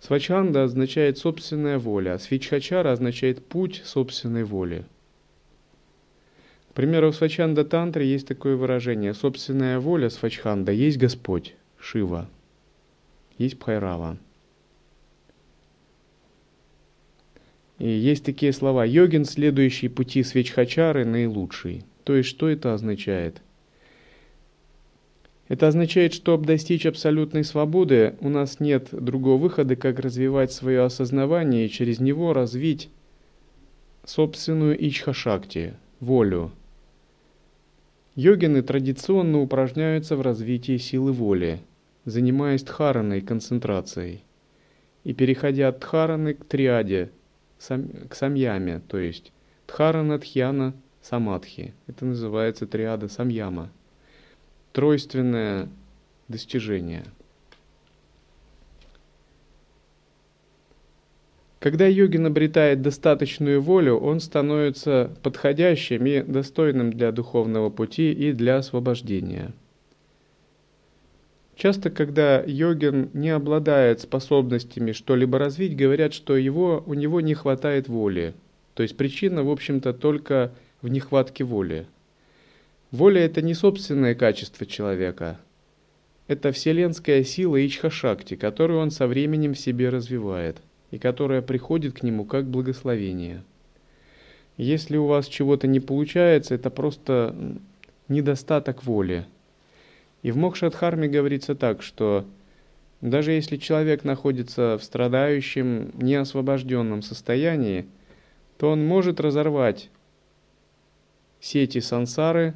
Свачханда 0.00 0.64
означает 0.64 1.18
собственная 1.18 1.78
воля, 1.78 2.14
а 2.14 2.18
свечхачара 2.18 2.90
означает 2.90 3.46
путь 3.46 3.80
собственной 3.84 4.42
воли. 4.42 4.86
К 6.70 6.74
примеру, 6.74 7.12
в 7.12 7.14
Свачанда 7.14 7.64
Тантре 7.64 8.10
есть 8.10 8.26
такое 8.26 8.56
выражение 8.56 9.14
«собственная 9.14 9.78
воля 9.78 10.10
Свачханда 10.10 10.72
есть 10.72 10.98
Господь, 10.98 11.54
Шива, 11.78 12.28
есть 13.38 13.56
Бхайрава». 13.56 14.18
И 17.82 17.88
есть 17.88 18.24
такие 18.24 18.52
слова 18.52 18.84
«йогин, 18.84 19.24
следующий 19.24 19.88
пути 19.88 20.22
свечхачары, 20.22 21.04
наилучший». 21.04 21.82
То 22.04 22.14
есть, 22.14 22.28
что 22.28 22.48
это 22.48 22.74
означает? 22.74 23.42
Это 25.48 25.66
означает, 25.66 26.14
что 26.14 26.36
достичь 26.36 26.86
абсолютной 26.86 27.42
свободы 27.42 28.14
у 28.20 28.28
нас 28.28 28.60
нет 28.60 28.90
другого 28.92 29.36
выхода, 29.36 29.74
как 29.74 29.98
развивать 29.98 30.52
свое 30.52 30.84
осознавание 30.84 31.66
и 31.66 31.70
через 31.70 31.98
него 31.98 32.32
развить 32.32 32.88
собственную 34.04 34.78
ичха-шакти, 34.80 35.74
волю. 35.98 36.52
Йогины 38.14 38.62
традиционно 38.62 39.40
упражняются 39.40 40.14
в 40.14 40.20
развитии 40.20 40.76
силы 40.76 41.10
воли, 41.10 41.58
занимаясь 42.04 42.62
дхараной 42.62 43.22
концентрацией 43.22 44.22
и 45.02 45.12
переходя 45.12 45.66
от 45.66 45.80
дхараны 45.80 46.34
к 46.34 46.44
триаде– 46.44 47.10
сам, 47.62 47.88
к 48.08 48.14
самьяме, 48.14 48.80
то 48.88 48.98
есть 48.98 49.32
Дхарана, 49.68 50.18
Дхьяна, 50.18 50.74
Самадхи. 51.00 51.74
Это 51.86 52.04
называется 52.04 52.66
триада 52.66 53.08
самьяма. 53.08 53.70
Тройственное 54.72 55.68
достижение. 56.28 57.04
Когда 61.60 61.86
йогин 61.86 62.26
обретает 62.26 62.82
достаточную 62.82 63.62
волю, 63.62 63.96
он 63.98 64.18
становится 64.18 65.12
подходящим 65.22 66.04
и 66.06 66.22
достойным 66.22 66.92
для 66.92 67.12
духовного 67.12 67.70
пути 67.70 68.12
и 68.12 68.32
для 68.32 68.56
освобождения– 68.56 69.52
Часто, 71.62 71.90
когда 71.90 72.42
йогин 72.44 73.10
не 73.12 73.30
обладает 73.30 74.00
способностями 74.00 74.90
что-либо 74.90 75.38
развить, 75.38 75.76
говорят, 75.76 76.12
что 76.12 76.36
его, 76.36 76.82
у 76.86 76.94
него 76.94 77.20
не 77.20 77.34
хватает 77.34 77.86
воли. 77.86 78.34
То 78.74 78.82
есть 78.82 78.96
причина, 78.96 79.44
в 79.44 79.48
общем-то, 79.48 79.92
только 79.92 80.50
в 80.80 80.88
нехватке 80.88 81.44
воли. 81.44 81.86
Воля– 82.90 83.20
это 83.24 83.42
не 83.42 83.54
собственное 83.54 84.16
качество 84.16 84.66
человека. 84.66 85.38
Это 86.26 86.50
вселенская 86.50 87.22
сила 87.22 87.64
Ичхашакти, 87.64 88.34
которую 88.34 88.80
он 88.80 88.90
со 88.90 89.06
временем 89.06 89.54
в 89.54 89.58
себе 89.60 89.88
развивает, 89.88 90.56
и 90.90 90.98
которая 90.98 91.42
приходит 91.42 91.92
к 91.92 92.02
нему 92.02 92.24
как 92.24 92.44
благословение. 92.44 93.44
Если 94.56 94.96
у 94.96 95.06
вас 95.06 95.28
чего-то 95.28 95.68
не 95.68 95.78
получается, 95.78 96.56
это 96.56 96.70
просто 96.70 97.36
недостаток 98.08 98.82
воли– 98.82 99.26
и 100.22 100.30
в 100.30 100.36
Мокшадхарме 100.36 101.08
говорится 101.08 101.54
так, 101.54 101.82
что 101.82 102.24
даже 103.00 103.32
если 103.32 103.56
человек 103.56 104.04
находится 104.04 104.78
в 104.78 104.84
страдающем, 104.84 105.90
неосвобожденном 105.98 107.02
состоянии, 107.02 107.86
то 108.58 108.70
он 108.70 108.86
может 108.86 109.20
разорвать 109.20 109.90
сети 111.40 111.80
сансары, 111.80 112.54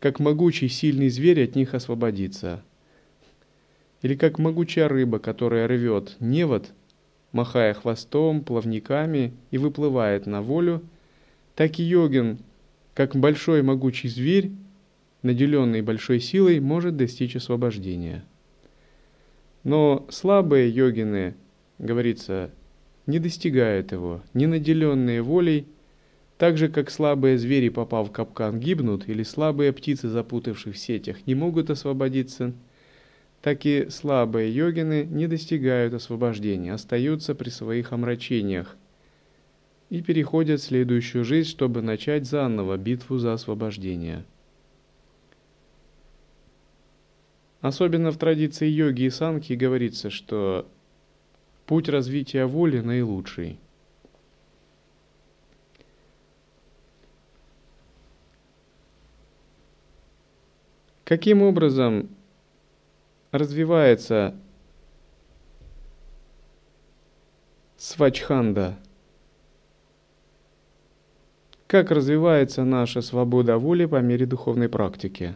как 0.00 0.18
могучий 0.18 0.68
сильный 0.68 1.08
зверь 1.08 1.44
от 1.44 1.54
них 1.54 1.74
освободиться. 1.74 2.60
Или 4.02 4.16
как 4.16 4.38
могучая 4.38 4.88
рыба, 4.88 5.20
которая 5.20 5.68
рвет 5.68 6.16
невод, 6.18 6.72
махая 7.30 7.72
хвостом, 7.74 8.42
плавниками 8.42 9.32
и 9.52 9.58
выплывает 9.58 10.26
на 10.26 10.42
волю, 10.42 10.82
так 11.54 11.78
и 11.78 11.84
йогин, 11.84 12.38
как 12.92 13.14
большой 13.14 13.62
могучий 13.62 14.08
зверь, 14.08 14.50
наделенный 15.24 15.82
большой 15.82 16.20
силой, 16.20 16.60
может 16.60 16.96
достичь 16.96 17.34
освобождения. 17.34 18.24
Но 19.64 20.06
слабые 20.10 20.70
йогины, 20.70 21.34
говорится, 21.78 22.50
не 23.06 23.18
достигают 23.18 23.92
его, 23.92 24.22
не 24.34 24.46
наделенные 24.46 25.22
волей, 25.22 25.66
так 26.36 26.58
же, 26.58 26.68
как 26.68 26.90
слабые 26.90 27.38
звери, 27.38 27.70
попав 27.70 28.08
в 28.08 28.12
капкан, 28.12 28.60
гибнут, 28.60 29.08
или 29.08 29.22
слабые 29.22 29.72
птицы, 29.72 30.08
запутавшись 30.08 30.74
в 30.74 30.78
сетях, 30.78 31.26
не 31.26 31.34
могут 31.34 31.70
освободиться, 31.70 32.52
так 33.40 33.64
и 33.66 33.88
слабые 33.90 34.54
йогины 34.54 35.04
не 35.04 35.26
достигают 35.26 35.94
освобождения, 35.94 36.72
остаются 36.72 37.34
при 37.34 37.50
своих 37.50 37.92
омрачениях 37.92 38.76
и 39.90 40.02
переходят 40.02 40.60
в 40.60 40.64
следующую 40.64 41.24
жизнь, 41.24 41.48
чтобы 41.48 41.82
начать 41.82 42.26
заново 42.26 42.76
битву 42.76 43.18
за 43.18 43.32
освобождение. 43.34 44.24
Особенно 47.64 48.10
в 48.10 48.18
традиции 48.18 48.66
йоги 48.68 49.04
и 49.04 49.10
санки 49.10 49.54
говорится, 49.54 50.10
что 50.10 50.70
путь 51.64 51.88
развития 51.88 52.44
воли 52.44 52.80
наилучший. 52.80 53.58
Каким 61.04 61.40
образом 61.40 62.10
развивается 63.32 64.34
свачханда? 67.78 68.78
Как 71.66 71.90
развивается 71.90 72.62
наша 72.62 73.00
свобода 73.00 73.56
воли 73.56 73.86
по 73.86 74.02
мере 74.02 74.26
духовной 74.26 74.68
практики? 74.68 75.34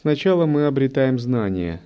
Сначала 0.00 0.46
мы 0.46 0.66
обретаем 0.66 1.18
знание. 1.18 1.80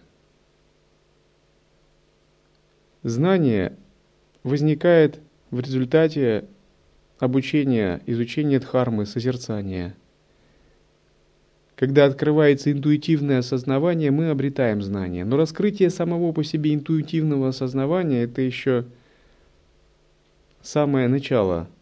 Знание 3.03 3.75
возникает 4.43 5.19
в 5.51 5.61
результате 5.61 6.45
обучения, 7.19 8.03
изучения 8.05 8.61
дхармы, 8.61 9.07
созерцания. 9.07 9.95
Когда 11.75 12.05
открывается 12.05 12.71
интуитивное 12.71 13.39
осознавание, 13.39 14.11
мы 14.11 14.29
обретаем 14.29 14.83
знание. 14.83 15.25
Но 15.25 15.39
раскрытие 15.39 15.89
самого 15.89 16.33
по 16.33 16.45
себе 16.45 16.75
интуитивного 16.75 17.49
осознавания– 17.49 18.25
это 18.25 18.43
еще 18.43 18.85
самое 20.61 21.09
начало– 21.09 21.67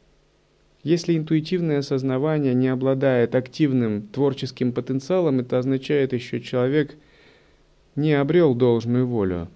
если 0.82 1.16
интуитивное 1.16 1.80
осознавание 1.80 2.54
не 2.54 2.68
обладает 2.68 3.34
активным 3.34 4.02
творческим 4.08 4.72
потенциалом, 4.72 5.40
это 5.40 5.58
означает 5.58 6.12
еще 6.12 6.40
человек 6.40 6.96
не 7.96 8.14
обрел 8.14 8.54
должную 8.54 9.06
волю. 9.06 9.48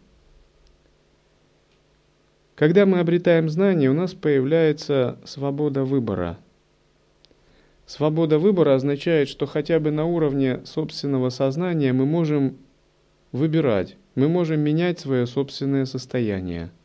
Когда 2.56 2.84
мы 2.86 3.00
обретаем 3.00 3.48
знание, 3.48 3.90
у 3.90 3.94
нас 3.94 4.12
появляется 4.12 5.18
свобода 5.24 5.84
выбора. 5.84 6.38
Свобода 7.86 8.38
выбора 8.38 8.74
означает, 8.74 9.28
что 9.28 9.46
хотя 9.46 9.80
бы 9.80 9.90
на 9.90 10.04
уровне 10.04 10.60
собственного 10.64 11.30
сознания 11.30 11.92
мы 11.92 12.06
можем 12.06 12.58
выбирать, 13.32 13.96
мы 14.14 14.28
можем 14.28 14.60
менять 14.60 15.00
свое 15.00 15.26
собственное 15.26 15.86
состояние– 15.86 16.70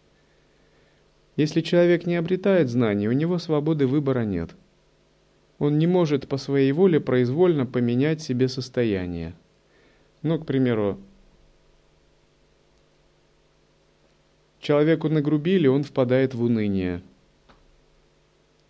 если 1.39 1.61
человек 1.61 2.05
не 2.05 2.17
обретает 2.17 2.67
знаний, 2.67 3.07
у 3.07 3.13
него 3.13 3.37
свободы 3.37 3.87
выбора 3.87 4.25
нет. 4.25 4.49
Он 5.57 5.77
не 5.77 5.87
может 5.87 6.27
по 6.27 6.35
своей 6.35 6.73
воле 6.73 6.99
произвольно 6.99 7.65
поменять 7.65 8.21
себе 8.21 8.49
состояние. 8.49 9.33
Ну, 10.21 10.37
к 10.37 10.45
примеру, 10.45 10.99
человеку 14.59 15.07
нагрубили, 15.07 15.67
он 15.67 15.83
впадает 15.83 16.33
в 16.33 16.43
уныние. 16.43 17.01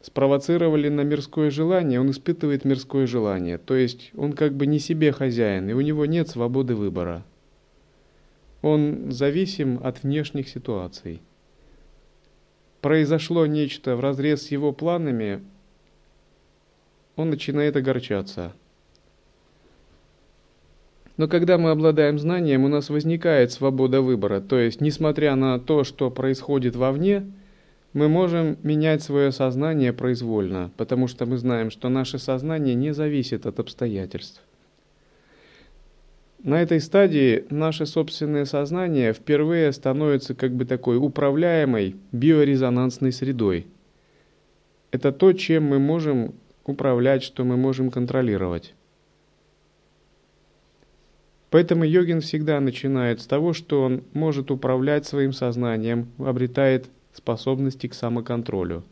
Спровоцировали 0.02 0.90
на 0.90 1.02
мирское 1.02 1.50
желание, 1.50 2.00
он 2.00 2.12
испытывает 2.12 2.66
мирское 2.66 3.08
желание. 3.08 3.58
То 3.58 3.74
есть 3.74 4.12
он 4.16 4.34
как 4.34 4.54
бы 4.54 4.68
не 4.68 4.78
себе 4.78 5.12
хозяин, 5.12 5.68
и 5.72 5.74
у 5.74 5.82
него 5.82 6.06
нет 6.06 6.30
свободы 6.30 6.76
выбора. 6.76 7.26
Он 8.62 9.12
зависим 9.12 9.80
от 9.84 10.04
внешних 10.04 10.48
ситуаций 10.48 11.24
произошло 12.82 13.46
нечто 13.46 13.96
в 13.96 14.00
разрез 14.00 14.44
с 14.44 14.52
его 14.52 14.72
планами, 14.72 15.42
он 17.16 17.30
начинает 17.30 17.76
огорчаться. 17.76 18.54
Но 21.18 21.28
когда 21.28 21.58
мы 21.58 21.72
обладаем 21.72 22.18
знанием, 22.18 22.64
у 22.64 22.70
нас 22.70 22.90
возникает 22.90 23.52
свобода 23.52 24.02
выбора. 24.02 24.40
То 24.40 24.58
есть, 24.58 24.80
несмотря 24.80 25.36
на 25.36 25.60
то, 25.60 25.84
что 25.84 26.10
происходит 26.10 26.78
вовне, 26.78 27.30
мы 27.92 28.08
можем 28.08 28.58
менять 28.64 29.04
свое 29.04 29.34
сознание 29.34 29.92
произвольно, 29.92 30.72
потому 30.78 31.08
что 31.08 31.26
мы 31.26 31.38
знаем, 31.38 31.72
что 31.72 31.90
наше 31.90 32.20
сознание 32.20 32.74
не 32.76 32.94
зависит 32.94 33.46
от 33.46 33.60
обстоятельств. 33.60 34.42
На 36.44 36.62
этой 36.62 36.80
стадии 36.80 37.46
наше 37.50 37.86
собственное 37.86 38.46
сознание 38.46 39.12
впервые 39.12 39.74
становится 39.74 40.34
как 40.34 40.54
бы 40.54 40.64
такой 40.64 40.96
управляемой 40.96 41.98
биорезонансной 42.14 43.12
средой. 43.12 43.68
Это 44.92 45.12
то, 45.12 45.34
чем 45.34 45.66
мы 45.66 45.80
можем 45.80 46.34
управлять, 46.64 47.24
что 47.24 47.44
мы 47.44 47.58
можем 47.58 47.92
контролировать. 47.92 48.74
Поэтому 51.50 51.84
йогин 51.84 52.22
всегда 52.22 52.62
начинает 52.62 53.20
с 53.20 53.28
того, 53.28 53.52
что 53.52 53.84
он 53.84 54.04
может 54.14 54.50
управлять 54.50 55.06
своим 55.06 55.34
сознанием, 55.34 56.08
обретает 56.20 56.86
способности 57.12 57.88
к 57.88 57.94
самоконтролю. 57.94 58.84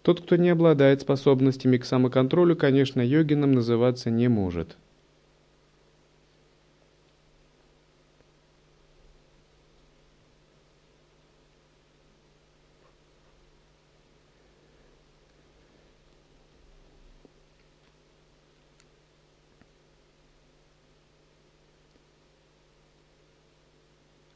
Тот, 0.00 0.22
кто 0.22 0.36
не 0.36 0.48
обладает 0.48 1.02
способностями 1.02 1.76
к 1.76 1.84
самоконтролю, 1.84 2.56
конечно, 2.56 3.02
йогином 3.02 3.52
называться 3.52 4.10
не 4.10 4.28
может. 4.28 4.78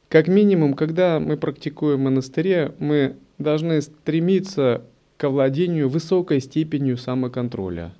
Как 0.09 0.29
минимум, 0.29 0.73
когда 0.73 1.19
мы 1.19 1.35
практикуем 1.35 1.99
в 1.99 2.03
монастыре, 2.03 2.73
мы 2.79 3.17
должны 3.37 3.81
стремиться 3.81 4.83
к 5.17 5.23
овладению 5.25 5.89
высокой 5.89 6.39
степенью 6.39 6.97
самоконтроля. 6.97 7.93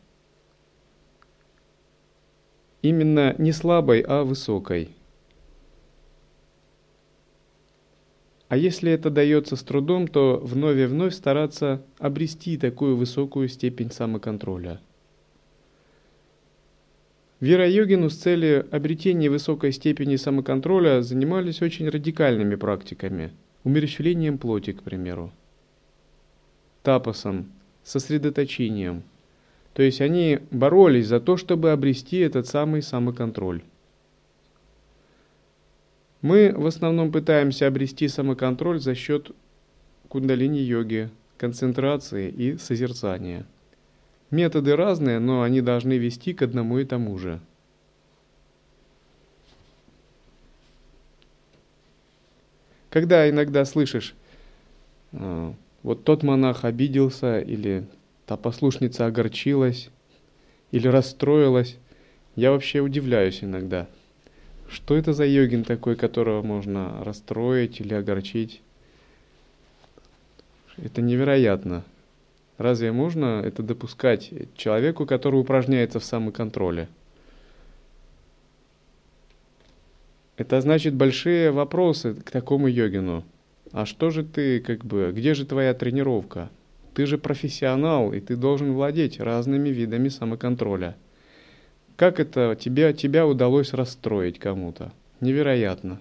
Именно 2.81 3.35
не 3.37 3.51
слабой, 3.51 4.01
а 4.07 4.23
высокой. 4.23 4.89
А 8.47 8.55
если 8.55 8.89
это 8.89 9.09
дается 9.09 9.57
с 9.57 9.63
трудом, 9.63 10.07
то 10.07 10.39
вновь 10.41 10.77
и 10.77 10.85
вновь 10.85 11.13
стараться 11.13 11.83
обрести 11.99 12.57
такую 12.57 12.95
высокую 12.95 13.49
степень 13.49 13.91
самоконтроля– 13.91 14.79
Вера-йогину 17.39 18.09
с 18.09 18.15
целью 18.15 18.67
обретения 18.75 19.29
высокой 19.29 19.71
степени 19.71 20.15
самоконтроля 20.15 21.03
занимались 21.03 21.61
очень 21.61 21.87
радикальными 21.87 22.55
практиками, 22.55 23.31
умерщвлением 23.63 24.39
плоти, 24.39 24.73
к 24.73 24.81
примеру, 24.81 25.31
тапосом, 26.81 27.51
сосредоточением. 27.83 29.03
То 29.73 29.83
есть 29.83 30.01
они 30.01 30.39
боролись 30.49 31.05
за 31.05 31.19
то, 31.19 31.37
чтобы 31.37 31.71
обрести 31.71 32.17
этот 32.17 32.47
самый 32.47 32.81
самоконтроль. 32.81 33.61
Мы 36.23 36.51
в 36.57 36.65
основном 36.65 37.11
пытаемся 37.11 37.67
обрести 37.67 38.07
самоконтроль 38.07 38.79
за 38.79 38.95
счет 38.95 39.29
кундалини-йоги, 40.09 41.11
концентрации 41.37 42.29
и 42.29 42.57
созерцания– 42.57 43.45
Методы 44.29 44.75
разные, 44.75 45.19
но 45.19 45.41
они 45.41 45.61
должны 45.61 45.97
вести 45.97 46.33
к 46.33 46.41
одному 46.41 46.79
и 46.79 46.85
тому 46.85 47.17
же. 47.17 47.39
Когда 52.89 53.29
иногда 53.29 53.63
слышишь, 53.63 54.15
а, 55.13 55.53
вот 55.83 56.03
тот 56.03 56.23
монах 56.23 56.65
обиделся, 56.65 57.39
или 57.39 57.85
та 58.25 58.35
послушница 58.35 59.05
огорчилась, 59.05 59.89
или 60.71 60.87
расстроилась, 60.87 61.77
я 62.35 62.51
вообще 62.51 62.81
удивляюсь 62.81 63.43
иногда. 63.43 63.87
Что 64.67 64.97
это 64.97 65.13
за 65.13 65.25
йогин 65.25 65.63
такой, 65.63 65.95
которого 65.95 66.41
можно 66.41 67.03
расстроить 67.03 67.79
или 67.79 67.93
огорчить? 67.93 68.61
Это 70.75 71.01
невероятно. 71.01 71.83
Разве 72.57 72.91
можно 72.91 73.41
это 73.45 73.61
допускать 73.61 74.31
человеку, 74.55 75.05
который 75.05 75.39
упражняется 75.39 75.99
в 75.99 76.03
самоконтроле? 76.03 76.87
Это 80.37 80.61
значит 80.61 80.93
большие 80.93 81.51
вопросы 81.51 82.15
к 82.15 82.31
такому 82.31 82.67
йогину. 82.67 83.23
А 83.71 83.85
что 83.85 84.09
же 84.09 84.23
ты, 84.23 84.59
как 84.59 84.85
бы, 84.85 85.11
где 85.15 85.33
же 85.33 85.45
твоя 85.45 85.73
тренировка? 85.73 86.49
Ты 86.93 87.05
же 87.05 87.17
профессионал, 87.17 88.13
и 88.13 88.19
ты 88.19 88.35
должен 88.35 88.73
владеть 88.73 89.19
разными 89.19 89.69
видами 89.69 90.09
самоконтроля. 90.09 90.95
Как 91.95 92.19
это 92.19 92.57
тебе, 92.59 92.93
тебя 92.93 93.27
удалось 93.27 93.73
расстроить 93.73 94.39
кому-то? 94.39 94.91
Невероятно. 95.19 95.99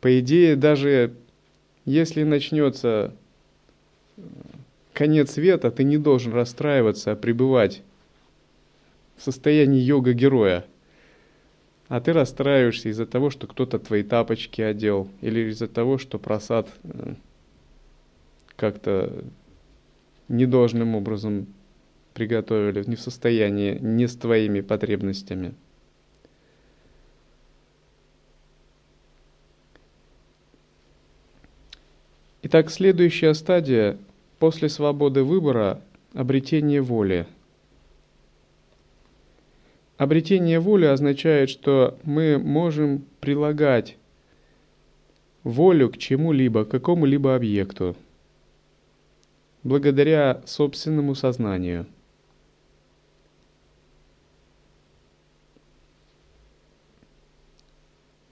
По 0.00 0.18
идее, 0.18 0.56
даже 0.56 1.14
если 1.84 2.22
начнется 2.22 3.14
конец 4.92 5.32
света, 5.32 5.70
ты 5.70 5.84
не 5.84 5.98
должен 5.98 6.32
расстраиваться, 6.32 7.12
а 7.12 7.16
пребывать 7.16 7.82
в 9.16 9.22
состоянии 9.22 9.80
йога-героя. 9.80 10.64
А 11.88 12.00
ты 12.00 12.12
расстраиваешься 12.12 12.88
из-за 12.88 13.06
того, 13.06 13.30
что 13.30 13.46
кто-то 13.46 13.78
твои 13.78 14.02
тапочки 14.02 14.62
одел, 14.62 15.08
или 15.20 15.50
из-за 15.50 15.68
того, 15.68 15.98
что 15.98 16.18
просад 16.18 16.68
э, 16.84 17.14
как-то 18.56 19.24
недолжным 20.28 20.94
образом 20.94 21.46
приготовили, 22.14 22.84
не 22.86 22.96
в 22.96 23.00
состоянии, 23.00 23.78
не 23.78 24.06
с 24.06 24.16
твоими 24.16 24.60
потребностями. 24.60 25.54
Итак, 32.42 32.70
следующая 32.70 33.34
стадия 33.34 33.98
после 34.42 34.68
свободы 34.68 35.22
выбора– 35.22 35.80
обретение 36.14 36.80
воли. 36.80 37.28
Обретение 39.98 40.58
воли 40.58 40.86
означает, 40.86 41.48
что 41.48 41.96
мы 42.02 42.38
можем 42.38 43.04
прилагать 43.20 43.96
волю 45.44 45.90
к 45.90 45.96
чему-либо, 45.96 46.64
к 46.64 46.70
какому-либо 46.70 47.36
объекту, 47.36 47.94
благодаря 49.62 50.42
собственному 50.44 51.14
сознанию– 51.14 51.86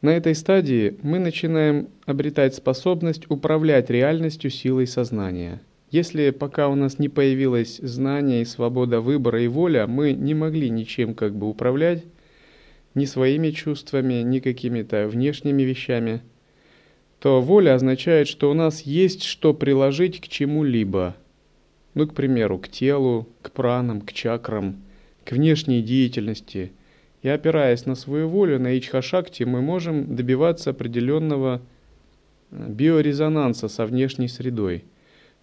На 0.03 0.17
этой 0.17 0.35
стадии 0.35 0.97
мы 1.03 1.19
начинаем 1.19 1.89
обретать 2.07 2.55
способность 2.55 3.31
управлять 3.31 3.91
реальностью 3.91 4.51
силой 4.51 4.87
сознания. 4.87 5.61
Если 5.91 6.31
пока 6.31 6.69
у 6.69 6.75
нас 6.75 6.99
не 6.99 7.09
появилось 7.09 7.79
знание 7.79 8.43
и 8.43 8.45
свобода 8.45 9.01
выбора 9.01 9.43
и 9.43 9.49
воля, 9.49 9.87
мы 9.87 10.13
не 10.13 10.35
могли 10.35 10.71
ничем 10.71 11.15
как 11.15 11.35
бы 11.35 11.49
управлять, 11.49 12.05
ни 12.95 13.05
своими 13.05 13.51
чувствами, 13.51 14.23
ни 14.23 14.41
какими-то 14.41 15.09
внешними 15.09 15.63
вещами, 15.63 16.23
то 17.19 17.41
воля 17.41 17.75
означает, 17.75 18.29
что 18.29 18.51
у 18.51 18.55
нас 18.55 18.83
есть 18.83 19.25
что 19.25 19.53
приложить 19.53 20.21
к 20.21 20.29
чему-либо. 20.29 21.17
Ну, 21.95 22.07
к 22.07 22.15
примеру, 22.15 22.59
к 22.59 22.69
телу, 22.69 23.29
к 23.43 23.51
пранам, 23.51 24.01
к 24.01 24.13
чакрам, 24.13 24.77
к 25.25 25.33
внешней 25.33 25.83
деятельности– 25.83 26.73
и 27.23 27.29
опираясь 27.29 27.87
на 27.87 27.95
свою 27.95 28.29
волю, 28.29 28.59
на 28.59 28.77
Ичхашакти, 28.79 29.45
мы 29.45 29.61
можем 29.61 30.17
добиваться 30.17 30.71
определенного 30.71 31.61
э, 32.51 32.67
биорезонанса 32.69 33.69
со 33.69 33.85
внешней 33.85 34.29
средой. 34.29 34.85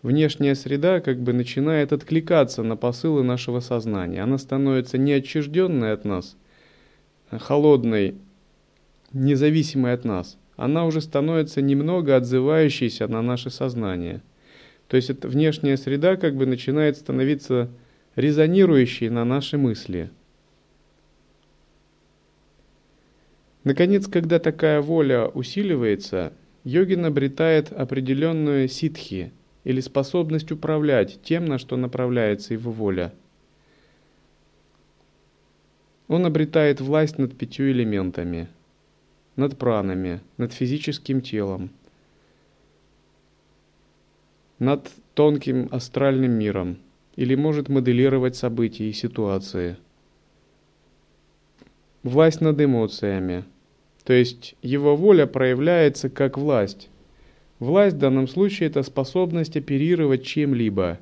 Внешняя 0.07 0.55
среда 0.55 1.01
как 1.01 1.19
бы 1.19 1.33
начинает 1.33 1.91
откликаться 1.91 2.63
на 2.63 2.77
посылы 2.77 3.23
нашего 3.23 3.59
сознания. 3.59 4.23
Она 4.23 4.37
становится 4.37 4.97
не 4.97 5.11
отчужденной 5.11 5.91
от 5.91 6.05
нас, 6.05 6.37
холодной, 7.29 8.15
независимой 9.11 9.91
от 9.91 10.05
нас. 10.05 10.37
Она 10.55 10.85
уже 10.85 11.01
становится 11.01 11.61
немного 11.61 12.15
отзывающейся 12.15 13.09
на 13.09 13.21
наше 13.21 13.49
сознание. 13.49 14.21
То 14.87 14.95
есть 14.95 15.09
эта 15.09 15.27
внешняя 15.27 15.75
среда 15.75 16.15
как 16.15 16.37
бы 16.37 16.45
начинает 16.45 16.95
становиться 16.95 17.69
резонирующей 18.15 19.09
на 19.09 19.25
наши 19.25 19.57
мысли– 19.57 20.09
Наконец, 23.65 24.07
когда 24.07 24.39
такая 24.39 24.79
воля 24.81 25.27
усиливается, 25.27 26.31
йогин 26.63 27.03
обретает 27.03 27.73
определенную 27.73 28.69
ситхи 28.69 29.33
или 29.67 29.81
способность 29.81 30.49
управлять 30.53 31.19
тем, 31.23 31.43
на 31.43 31.57
что 31.57 31.75
направляется 31.75 32.53
его 32.53 32.71
воля. 32.71 33.13
Он 36.07 36.25
обретает 36.25 36.79
власть 36.79 37.17
над 37.17 37.37
пятью 37.37 37.69
элементами, 37.71 38.47
над 39.35 39.57
пранами, 39.57 40.21
над 40.37 40.53
физическим 40.53 41.19
телом, 41.19 41.69
над 44.57 44.89
тонким 45.15 45.67
астральным 45.69 46.31
миром 46.31 46.77
или 47.17 47.35
может 47.35 47.67
моделировать 47.67 48.37
события 48.37 48.89
и 48.89 48.93
ситуации. 48.93 49.75
Власть 52.03 52.39
над 52.39 52.61
эмоциями. 52.61 53.43
То 54.05 54.13
есть 54.13 54.55
его 54.61 54.95
воля 54.95 55.27
проявляется 55.27 56.09
как 56.09 56.37
власть. 56.37 56.89
Власть 57.59 57.95
в 57.95 57.99
данном 57.99 58.27
случае 58.27 58.69
это 58.69 58.83
способность 58.83 59.57
оперировать 59.57 60.23
чем-либо, 60.23 60.99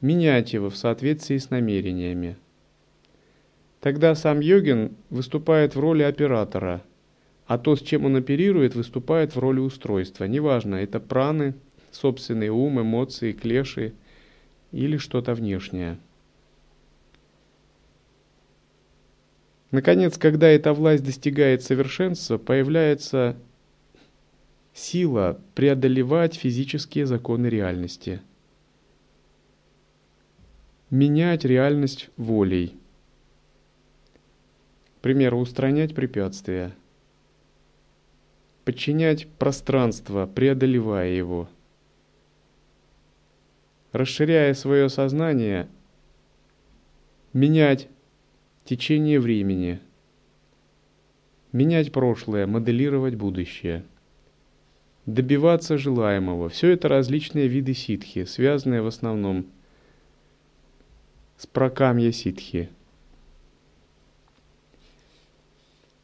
менять 0.00 0.52
его 0.52 0.70
в 0.70 0.76
соответствии 0.76 1.38
с 1.38 1.50
намерениями. 1.50 2.36
Тогда 3.80 4.14
сам 4.14 4.40
йогин 4.40 4.92
выступает 5.10 5.74
в 5.74 5.80
роли 5.80 6.02
оператора, 6.02 6.82
а 7.46 7.58
то, 7.58 7.74
с 7.74 7.80
чем 7.80 8.04
он 8.04 8.16
оперирует, 8.16 8.74
выступает 8.74 9.34
в 9.34 9.38
роли 9.38 9.58
устройства. 9.58 10.24
Неважно, 10.24 10.76
это 10.76 11.00
праны, 11.00 11.54
собственный 11.90 12.48
ум, 12.48 12.80
эмоции, 12.80 13.32
клеши 13.32 13.92
или 14.70 14.98
что-то 14.98 15.34
внешнее. 15.34 15.98
Наконец, 19.70 20.16
когда 20.16 20.48
эта 20.48 20.72
власть 20.72 21.04
достигает 21.04 21.62
совершенства, 21.62 22.38
появляется 22.38 23.36
сила 24.78 25.40
преодолевать 25.54 26.34
физические 26.34 27.06
законы 27.06 27.46
реальности, 27.48 28.20
менять 30.90 31.44
реальность 31.44 32.10
волей. 32.16 32.76
К 34.96 35.00
примеру, 35.00 35.38
устранять 35.38 35.94
препятствия, 35.94 36.74
подчинять 38.64 39.26
пространство, 39.38 40.26
преодолевая 40.26 41.10
его– 41.10 41.48
расширяя 43.92 44.54
свое 44.54 44.88
сознание, 44.88 45.68
менять 47.32 47.88
течение 48.64 49.18
времени, 49.18 49.80
менять 51.52 51.92
прошлое, 51.92 52.46
моделировать 52.46 53.14
будущее, 53.14 53.84
добиваться 55.08 55.78
желаемого. 55.78 56.50
Все 56.50 56.70
это 56.70 56.88
различные 56.88 57.48
виды 57.48 57.72
ситхи, 57.72 58.24
связанные 58.24 58.82
в 58.82 58.86
основном 58.86 59.46
с 61.38 61.46
прокамья 61.46 62.12
ситхи. 62.12 62.68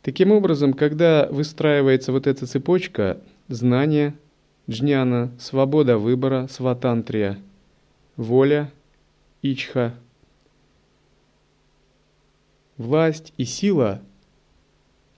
Таким 0.01 0.33
образом, 0.33 0.73
когда 0.73 1.29
выстраивается 1.31 2.12
вот 2.12 2.27
эта 2.27 2.47
цепочка 2.47 3.21
знания, 3.49 4.14
джняна, 4.71 5.31
свобода 5.38 5.99
выбора, 5.99 6.47
сватантрия– 6.51 7.38
воля, 8.17 8.71
ичха, 9.43 9.95
власть 12.79 13.35
и 13.37 13.45
сила, 13.45 14.01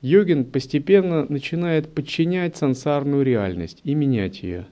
йогин 0.01 0.45
постепенно 0.45 1.27
начинает 1.29 1.93
подчинять 1.95 2.57
сансарную 2.57 3.25
реальность 3.25 3.81
и 3.85 3.95
менять 3.95 4.43
ее. 4.43 4.67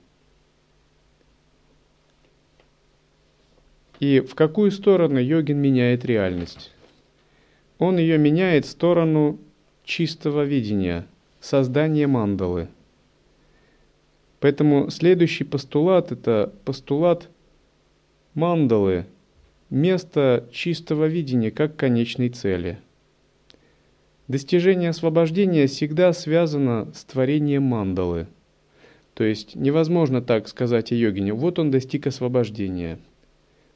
И 4.00 4.20
в 4.20 4.34
какую 4.34 4.70
сторону 4.70 5.18
йогин 5.18 5.58
меняет 5.58 6.04
реальность? 6.04 6.72
Он 7.78 7.98
ее 7.98 8.18
меняет 8.18 8.66
в 8.66 8.70
сторону 8.70 9.38
чистого 9.84 10.44
видения, 10.44 11.06
создания 11.40 12.06
мандалы. 12.06 12.68
Поэтому 14.40 14.90
следующий 14.90 15.44
постулат– 15.44 16.12
это 16.12 16.52
постулат 16.64 17.30
Мандалы– 18.34 19.06
место 19.70 20.48
чистого 20.50 21.06
видения 21.06 21.52
как 21.52 21.76
конечной 21.76 22.30
цели. 22.30 22.78
Достижение 24.28 24.90
освобождения 24.90 25.66
всегда 25.66 26.12
связано 26.12 26.90
с 26.94 27.04
творением 27.04 27.64
мандалы. 27.64 28.26
То 29.14 29.24
есть 29.24 29.54
невозможно 29.54 30.22
так 30.22 30.48
сказать 30.48 30.92
о 30.92 30.94
йогине, 30.94 31.32
вот 31.34 31.58
он 31.58 31.70
достиг 31.70 32.06
освобождения. 32.06 32.98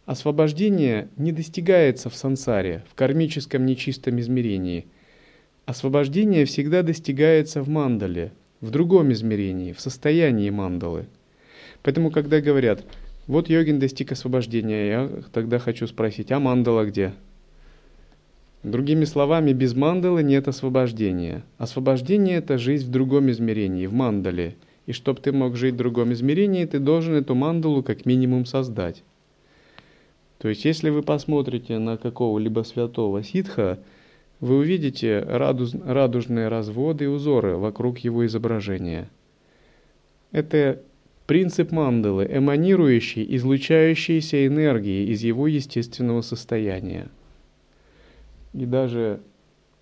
Освобождение 0.07 1.09
не 1.17 1.33
достигается 1.33 2.09
в 2.09 2.15
сансаре, 2.15 2.85
в 2.91 2.95
кармическом 2.95 3.67
нечистом 3.67 4.19
измерении. 4.21 4.87
Освобождение 5.67 6.47
всегда 6.47 6.83
достигается 6.83 7.63
в 7.63 7.69
мандале, 7.69 8.33
в 8.61 8.71
другом 8.71 9.13
измерении, 9.13 9.73
в 9.73 9.81
состоянии 9.81 10.49
мандалы. 10.49 11.07
Поэтому, 11.83 12.11
когда 12.11 12.41
говорят– 12.41 12.85
вот 13.29 13.51
йогин 13.51 13.79
достиг 13.79 14.11
освобождения. 14.11 14.89
Я 14.89 15.11
тогда 15.33 15.59
хочу 15.59 15.87
спросить, 15.87 16.33
а 16.33 16.41
мандала 16.41 16.87
где? 16.87 17.13
Другими 18.63 19.05
словами, 19.05 19.53
без 19.53 19.75
мандалы 19.75 20.23
нет 20.23 20.49
освобождения. 20.49 21.45
Освобождение– 21.59 22.37
это 22.39 22.59
жизнь 22.59 22.87
в 22.87 22.91
другом 22.91 23.31
измерении, 23.31 23.87
в 23.87 23.93
мандале. 23.93 24.57
И 24.87 24.93
чтобы 24.93 25.21
ты 25.21 25.33
мог 25.33 25.57
жить 25.57 25.75
в 25.75 25.79
другом 25.79 26.13
измерении, 26.13 26.65
ты 26.65 26.79
должен 26.79 27.15
эту 27.15 27.35
мандалу 27.35 27.83
как 27.83 28.05
минимум 28.05 28.47
создать. 28.47 29.03
То 30.39 30.49
есть, 30.49 30.65
если 30.65 30.91
вы 30.91 31.03
посмотрите 31.03 31.79
на 31.79 31.97
какого-либо 31.97 32.63
святого 32.63 33.23
ситха, 33.23 33.79
вы 34.41 34.59
увидите 34.59 35.21
радуж, 35.21 35.71
радужные 35.85 36.49
разводы 36.49 37.05
и 37.05 37.09
узоры 37.09 37.57
вокруг 37.57 37.99
его 37.99 38.27
изображения. 38.27 39.09
Это 40.33 40.81
Принцип 41.29 41.73
мандалы, 41.73 42.27
эманирующий 42.33 43.23
излучающейся 43.37 44.47
энергии 44.47 45.13
из 45.13 45.23
его 45.23 45.47
естественного 45.47 46.23
состояния. 46.23 47.09
И 48.53 48.65
даже 48.65 49.21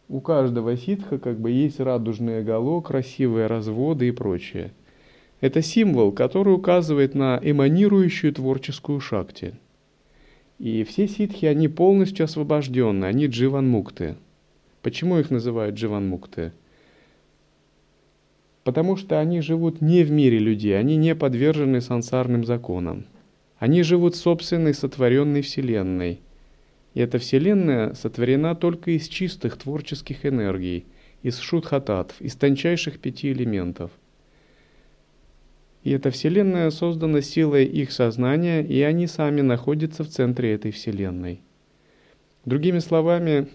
у 0.08 0.20
каждого 0.20 0.76
ситха 0.76 1.18
как 1.18 1.38
бы 1.38 1.50
есть 1.50 1.80
радужное 1.80 2.42
гало, 2.42 2.80
красивые 2.80 3.46
разводы 3.46 4.08
и 4.08 4.12
прочее. 4.12 4.72
Это 5.40 5.62
символ, 5.62 6.12
который 6.12 6.54
указывает 6.54 7.14
на 7.14 7.38
эманирующую 7.42 8.32
творческую 8.32 9.00
шакти. 9.00 9.54
И 10.58 10.84
все 10.84 11.06
ситхи, 11.06 11.46
они 11.46 11.68
полностью 11.68 12.24
освобождены, 12.24 13.04
они 13.04 13.26
дживанмукты. 13.26 14.16
Почему 14.82 15.18
их 15.18 15.30
называют 15.30 15.76
дживанмукты? 15.76 16.52
потому 18.66 18.96
что 18.96 19.20
они 19.20 19.42
живут 19.42 19.80
не 19.80 20.02
в 20.02 20.10
мире 20.10 20.40
людей, 20.40 20.76
они 20.76 20.96
не 20.96 21.14
подвержены 21.14 21.80
сансарным 21.80 22.44
законам. 22.44 23.06
Они 23.60 23.84
живут 23.84 24.16
собственной 24.16 24.74
сотворенной 24.74 25.42
вселенной. 25.42 26.18
И 26.96 27.00
эта 27.00 27.18
вселенная 27.18 27.92
сотворена 27.92 28.54
только 28.54 28.92
из 28.92 29.06
чистых 29.06 29.58
творческих 29.58 30.24
энергий, 30.24 30.86
из 31.22 31.38
шутхататв, 31.38 32.18
из 32.22 32.36
тончайших 32.36 33.00
пяти 33.00 33.32
элементов. 33.32 33.90
И 35.84 35.90
эта 35.90 36.10
вселенная 36.10 36.70
создана 36.70 37.20
силой 37.20 37.66
их 37.66 37.92
сознания, 37.92 38.64
и 38.64 38.80
они 38.80 39.06
сами 39.08 39.42
находятся 39.42 40.04
в 40.04 40.08
центре 40.08 40.54
этой 40.54 40.70
вселенной. 40.70 41.42
Другими 42.46 42.78
словами, 42.78 43.48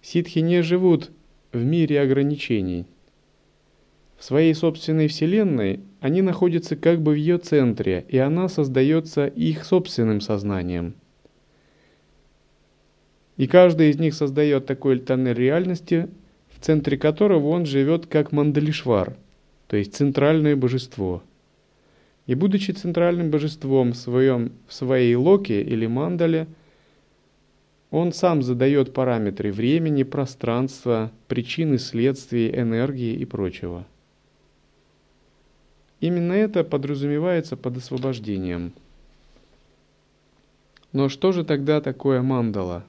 ситхи 0.00 0.38
не 0.38 0.62
живут 0.62 1.10
в 1.50 1.64
мире 1.64 2.00
ограничений– 2.00 2.86
в 4.16 4.26
своей 4.26 4.54
собственной 4.54 5.08
вселенной 5.08 5.80
они 6.00 6.22
находятся 6.22 6.76
как 6.76 7.02
бы 7.02 7.12
в 7.12 7.16
ее 7.16 7.38
центре, 7.38 8.06
и 8.08 8.16
она 8.16 8.48
создается 8.48 9.26
их 9.26 9.64
собственным 9.64 10.20
сознанием. 10.20 10.94
И 13.36 13.46
каждый 13.46 13.90
из 13.90 13.98
них 13.98 14.14
создает 14.14 14.66
такой 14.66 14.98
тоннель 14.98 15.34
реальности, 15.34 16.08
в 16.50 16.64
центре 16.64 16.96
которого 16.96 17.48
он 17.48 17.66
живет 17.66 18.06
как 18.06 18.32
Мандалишвар, 18.32 19.16
то 19.66 19.76
есть 19.76 19.94
центральное 19.94 20.56
божество. 20.56 21.22
И 22.26 22.34
будучи 22.34 22.70
центральным 22.70 23.30
божеством 23.30 23.92
в, 23.92 23.96
своем, 23.96 24.52
в 24.66 24.72
своей 24.72 25.14
локе 25.14 25.60
или 25.62 25.86
мандале, 25.86 26.46
он 27.90 28.12
сам 28.12 28.42
задает 28.42 28.94
параметры 28.94 29.52
времени, 29.52 30.04
пространства, 30.04 31.12
причины, 31.28 31.78
следствий, 31.78 32.48
энергии 32.48 33.14
и 33.14 33.24
прочего. 33.24 33.84
Именно 36.00 36.32
это 36.32 36.64
подразумевается 36.64 37.56
под 37.56 37.76
освобождением. 37.76 38.72
Но 40.92 41.08
что 41.08 41.32
же 41.32 41.44
тогда 41.44 41.80
такое 41.80 42.22
мандала? 42.22 42.84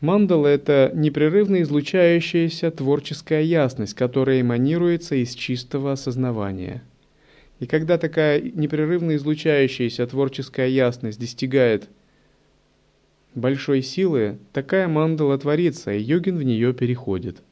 Мандала– 0.00 0.46
это 0.48 0.92
непрерывно 0.94 1.62
излучающаяся 1.62 2.70
творческая 2.70 3.42
ясность, 3.42 3.94
которая 3.94 4.40
эманируется 4.40 5.16
из 5.16 5.34
чистого 5.34 5.92
осознавания. 5.92 6.82
И 7.60 7.66
когда 7.66 7.98
такая 7.98 8.40
непрерывно 8.40 9.16
излучающаяся 9.16 10.06
творческая 10.06 10.68
ясность 10.68 11.18
достигает 11.18 11.88
большой 13.34 13.82
силы, 13.82 14.38
такая 14.52 14.86
мандала 14.86 15.36
творится, 15.36 15.92
и 15.92 16.00
йогин 16.00 16.38
в 16.38 16.42
нее 16.42 16.72
переходит– 16.72 17.42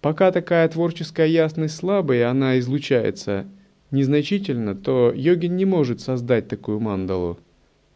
Пока 0.00 0.30
такая 0.30 0.68
творческая 0.68 1.26
ясность 1.26 1.74
слабая, 1.74 2.30
она 2.30 2.58
излучается 2.60 3.46
незначительно, 3.90 4.76
то 4.76 5.12
йогин 5.14 5.56
не 5.56 5.64
может 5.64 6.00
создать 6.00 6.48
такую 6.48 6.78
мандалу 6.78 7.38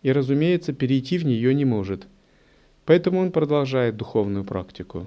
и, 0.03 0.11
разумеется, 0.11 0.73
перейти 0.73 1.17
в 1.19 1.25
нее 1.25 1.55
не 1.55 1.65
может. 1.65 2.09
Поэтому 2.85 3.21
он 3.21 3.31
продолжает 3.31 3.97
духовную 3.97 4.45
практику. 4.45 5.07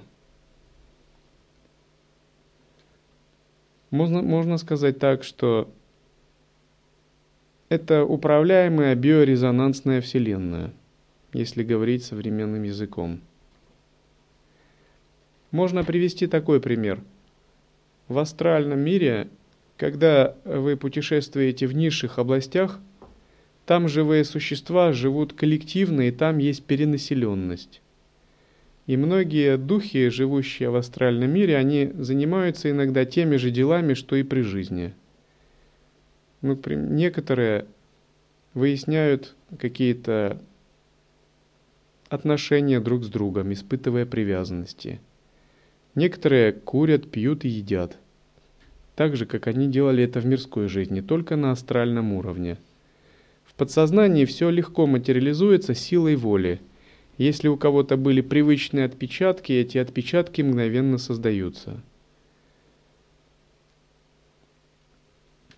Можно, 3.90 4.22
можно 4.22 4.58
сказать 4.58 4.98
так, 4.98 5.22
что 5.22 5.70
это 7.68 8.04
управляемая 8.04 8.94
биорезонансная 8.94 10.00
вселенная, 10.00 10.72
если 11.32 11.62
говорить 11.62 12.04
современным 12.04 12.62
языком. 12.62 13.20
Можно 15.50 15.84
привести 15.84 16.26
такой 16.26 16.60
пример. 16.60 17.00
В 18.08 18.18
астральном 18.18 18.80
мире, 18.80 19.28
когда 19.76 20.36
вы 20.44 20.76
путешествуете 20.76 21.66
в 21.66 21.74
низших 21.74 22.18
областях, 22.18 22.80
там 23.66 23.88
живые 23.88 24.24
существа 24.24 24.92
живут 24.92 25.32
коллективно, 25.32 26.02
и 26.02 26.12
там 26.12 26.38
есть 26.38 26.64
перенаселенность. 26.64 27.82
И 28.86 28.96
многие 28.96 29.56
духи, 29.56 30.08
живущие 30.08 30.70
в 30.70 30.76
астральном 30.76 31.30
мире, 31.30 31.56
они 31.56 31.90
занимаются 31.98 32.70
иногда 32.70 33.04
теми 33.04 33.36
же 33.36 33.50
делами, 33.50 33.94
что 33.94 34.14
и 34.14 34.22
при 34.22 34.42
жизни. 34.42 34.94
Ну, 36.42 36.56
некоторые 36.66 37.66
выясняют 38.54 39.34
какие-то 39.58 40.40
отношения 42.08 42.78
друг 42.78 43.02
с 43.02 43.08
другом, 43.08 43.52
испытывая 43.52 44.06
привязанности. 44.06 45.00
Некоторые 45.96 46.52
курят, 46.52 47.10
пьют 47.10 47.44
и 47.44 47.48
едят. 47.48 47.98
Так 48.94 49.16
же, 49.16 49.26
как 49.26 49.48
они 49.48 49.66
делали 49.66 50.04
это 50.04 50.20
в 50.20 50.26
мирской 50.26 50.68
жизни, 50.68 51.00
только 51.00 51.34
на 51.34 51.50
астральном 51.50 52.12
уровне. 52.12 52.58
Подсознании 53.56 54.24
все 54.24 54.50
легко 54.50 54.86
материализуется 54.86 55.74
силой 55.74 56.16
воли– 56.16 56.60
если 57.18 57.48
у 57.48 57.56
кого-то 57.56 57.96
были 57.96 58.20
привычные 58.20 58.84
отпечатки, 58.84 59.52
эти 59.52 59.78
отпечатки 59.78 60.42
мгновенно 60.42 60.98
создаются. 60.98 61.82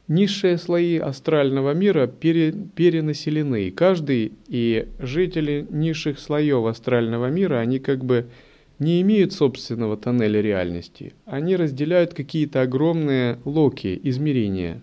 Низшие 0.06 0.56
слои 0.56 0.96
астрального 0.96 1.74
мира 1.74 2.06
пере, 2.06 2.52
перенаселены. 2.52 3.70
Каждый 3.70 4.32
и 4.46 4.88
жители 5.00 5.66
низших 5.68 6.18
слоев 6.18 6.64
астрального 6.64 7.26
мира, 7.26 7.58
они 7.58 7.78
как 7.78 8.04
бы 8.04 8.28
не 8.78 9.02
имеют 9.02 9.32
собственного 9.32 9.98
тоннеля 9.98 10.40
реальности. 10.40 11.12
Они 11.26 11.56
разделяют 11.56 12.14
какие-то 12.14 12.62
огромные 12.62 13.38
локи, 13.44 14.00
измерения. 14.04 14.80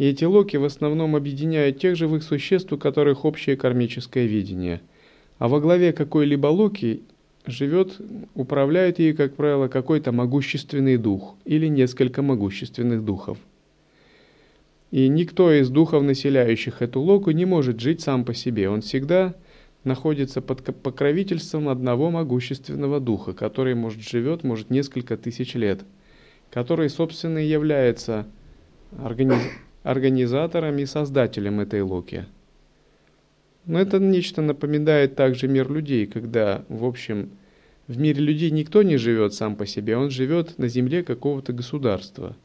И 0.00 0.04
эти 0.04 0.24
локи 0.24 0.56
в 0.56 0.64
основном 0.64 1.14
объединяют 1.14 1.78
тех 1.78 1.94
живых 1.94 2.24
существ, 2.24 2.72
у 2.72 2.78
которых 2.78 3.24
общее 3.24 3.56
кармическое 3.56 4.26
видение– 4.26 4.80
а 5.40 5.48
во 5.48 5.58
главе 5.58 5.94
какой-либо 5.94 6.48
локи 6.48 7.00
живет, 7.46 7.98
управляет 8.34 8.98
ей, 8.98 9.14
как 9.14 9.34
правило, 9.36 9.68
какой-то 9.68 10.12
могущественный 10.12 10.98
дух 10.98 11.34
или 11.46 11.66
несколько 11.66 12.20
могущественных 12.20 13.02
духов. 13.02 13.38
И 14.90 15.08
никто 15.08 15.50
из 15.50 15.70
духов, 15.70 16.02
населяющих 16.02 16.82
эту 16.82 17.00
локу, 17.00 17.30
не 17.30 17.46
может 17.46 17.80
жить 17.80 18.02
сам 18.02 18.26
по 18.26 18.34
себе. 18.34 18.68
Он 18.68 18.82
всегда 18.82 19.34
находится 19.82 20.42
под 20.42 20.62
покровительством 20.82 21.70
одного 21.70 22.10
могущественного 22.10 23.00
духа, 23.00 23.32
который, 23.32 23.74
может, 23.74 24.02
живет, 24.02 24.44
может, 24.44 24.68
несколько 24.68 25.16
тысяч 25.16 25.54
лет, 25.54 25.80
который, 26.50 26.90
собственно, 26.90 27.38
является 27.38 28.26
организ... 29.02 29.40
организатором 29.82 30.78
и 30.78 30.86
создателем 30.86 31.60
этой 31.60 31.82
локи– 31.82 32.26
но 33.66 33.78
это 33.78 33.98
нечто 33.98 34.42
напоминает 34.42 35.16
также 35.16 35.46
мир 35.46 35.70
людей, 35.70 36.06
когда, 36.06 36.64
в 36.68 36.84
общем, 36.84 37.30
в 37.86 37.98
мире 37.98 38.20
людей 38.20 38.50
никто 38.50 38.82
не 38.82 38.96
живет 38.96 39.34
сам 39.34 39.56
по 39.56 39.66
себе, 39.66 39.96
он 39.96 40.10
живет 40.10 40.58
на 40.58 40.68
земле 40.68 41.02
какого-то 41.02 41.52
государства. 41.52 42.36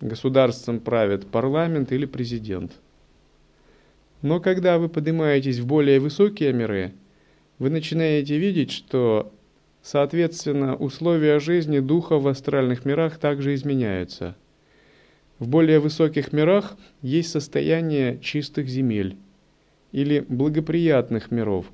Государством 0.00 0.80
правит 0.80 1.26
парламент 1.26 1.92
или 1.92 2.06
президент. 2.06 2.72
Но 4.22 4.40
когда 4.40 4.78
вы 4.78 4.88
поднимаетесь 4.88 5.58
в 5.58 5.66
более 5.66 6.00
высокие 6.00 6.52
миры, 6.52 6.92
вы 7.58 7.70
начинаете 7.70 8.38
видеть, 8.38 8.70
что, 8.70 9.32
соответственно, 9.82 10.74
условия 10.74 11.38
жизни 11.38 11.80
духа 11.80 12.18
в 12.18 12.26
астральных 12.26 12.84
мирах 12.84 13.18
также 13.18 13.54
изменяются. 13.54 14.34
В 15.40 15.48
более 15.48 15.80
высоких 15.80 16.32
мирах 16.34 16.76
есть 17.00 17.30
состояние 17.30 18.20
чистых 18.20 18.68
земель, 18.68 19.16
или 19.90 20.20
благоприятных 20.20 21.30
миров, 21.30 21.64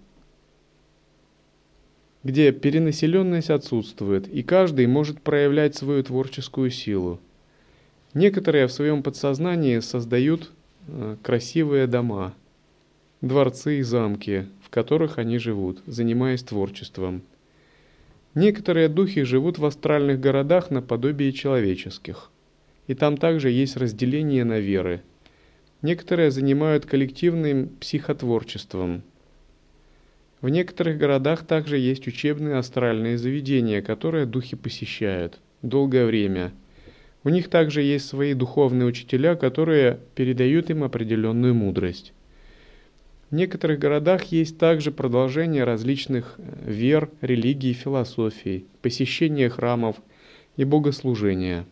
где 2.22 2.52
перенаселенность 2.52 3.50
отсутствует, 3.50 4.28
и 4.28 4.44
каждый 4.44 4.86
может 4.86 5.20
проявлять 5.20 5.74
свою 5.74 6.04
творческую 6.04 6.70
силу. 6.70 7.20
Некоторые 8.14 8.68
в 8.68 8.72
своем 8.72 9.02
подсознании 9.02 9.80
создают 9.80 10.52
э, 10.86 11.16
красивые 11.22 11.88
дома, 11.88 12.34
дворцы 13.20 13.80
и 13.80 13.82
замки, 13.82 14.46
в 14.62 14.70
которых 14.70 15.18
они 15.18 15.38
живут, 15.38 15.82
занимаясь 15.86 16.44
творчеством. 16.44 17.22
Некоторые 18.34 18.88
духи 18.88 19.22
живут 19.22 19.58
в 19.58 19.66
астральных 19.66 20.20
городах 20.20 20.70
наподобие 20.70 21.32
человеческих, 21.32 22.30
и 22.87 22.95
там 22.95 23.16
также 23.16 23.51
есть 23.51 23.76
разделение 23.76 24.45
на 24.45 24.59
веры– 24.59 25.03
Некоторые 25.82 26.30
занимают 26.30 26.87
коллективным 26.87 27.68
психотворчеством. 27.80 29.03
В 30.41 30.49
некоторых 30.49 30.97
городах 30.97 31.47
также 31.47 31.78
есть 31.78 32.07
учебные 32.07 32.57
астральные 32.57 33.18
заведения, 33.18 33.82
которые 33.82 34.26
духи 34.26 34.57
посещают 34.57 35.39
долгое 35.62 36.07
время. 36.07 36.53
У 37.24 37.28
них 37.28 37.51
также 37.51 37.82
есть 37.82 38.07
свои 38.07 38.32
духовные 38.32 38.87
учителя, 38.87 39.37
которые 39.37 40.01
передают 40.14 40.70
им 40.70 40.82
определенную 40.82 41.55
мудрость. 41.55 42.12
В 43.30 43.34
некоторых 43.34 43.78
городах 43.78 44.24
есть 44.24 44.57
также 44.57 44.93
продолжение 44.93 45.64
различных 45.64 46.37
э, 46.39 46.70
вер, 46.70 47.11
религий, 47.20 47.72
философий, 47.72 48.66
посещение 48.82 49.51
храмов 49.51 49.97
и 50.57 50.64
богослужения. 50.64 51.66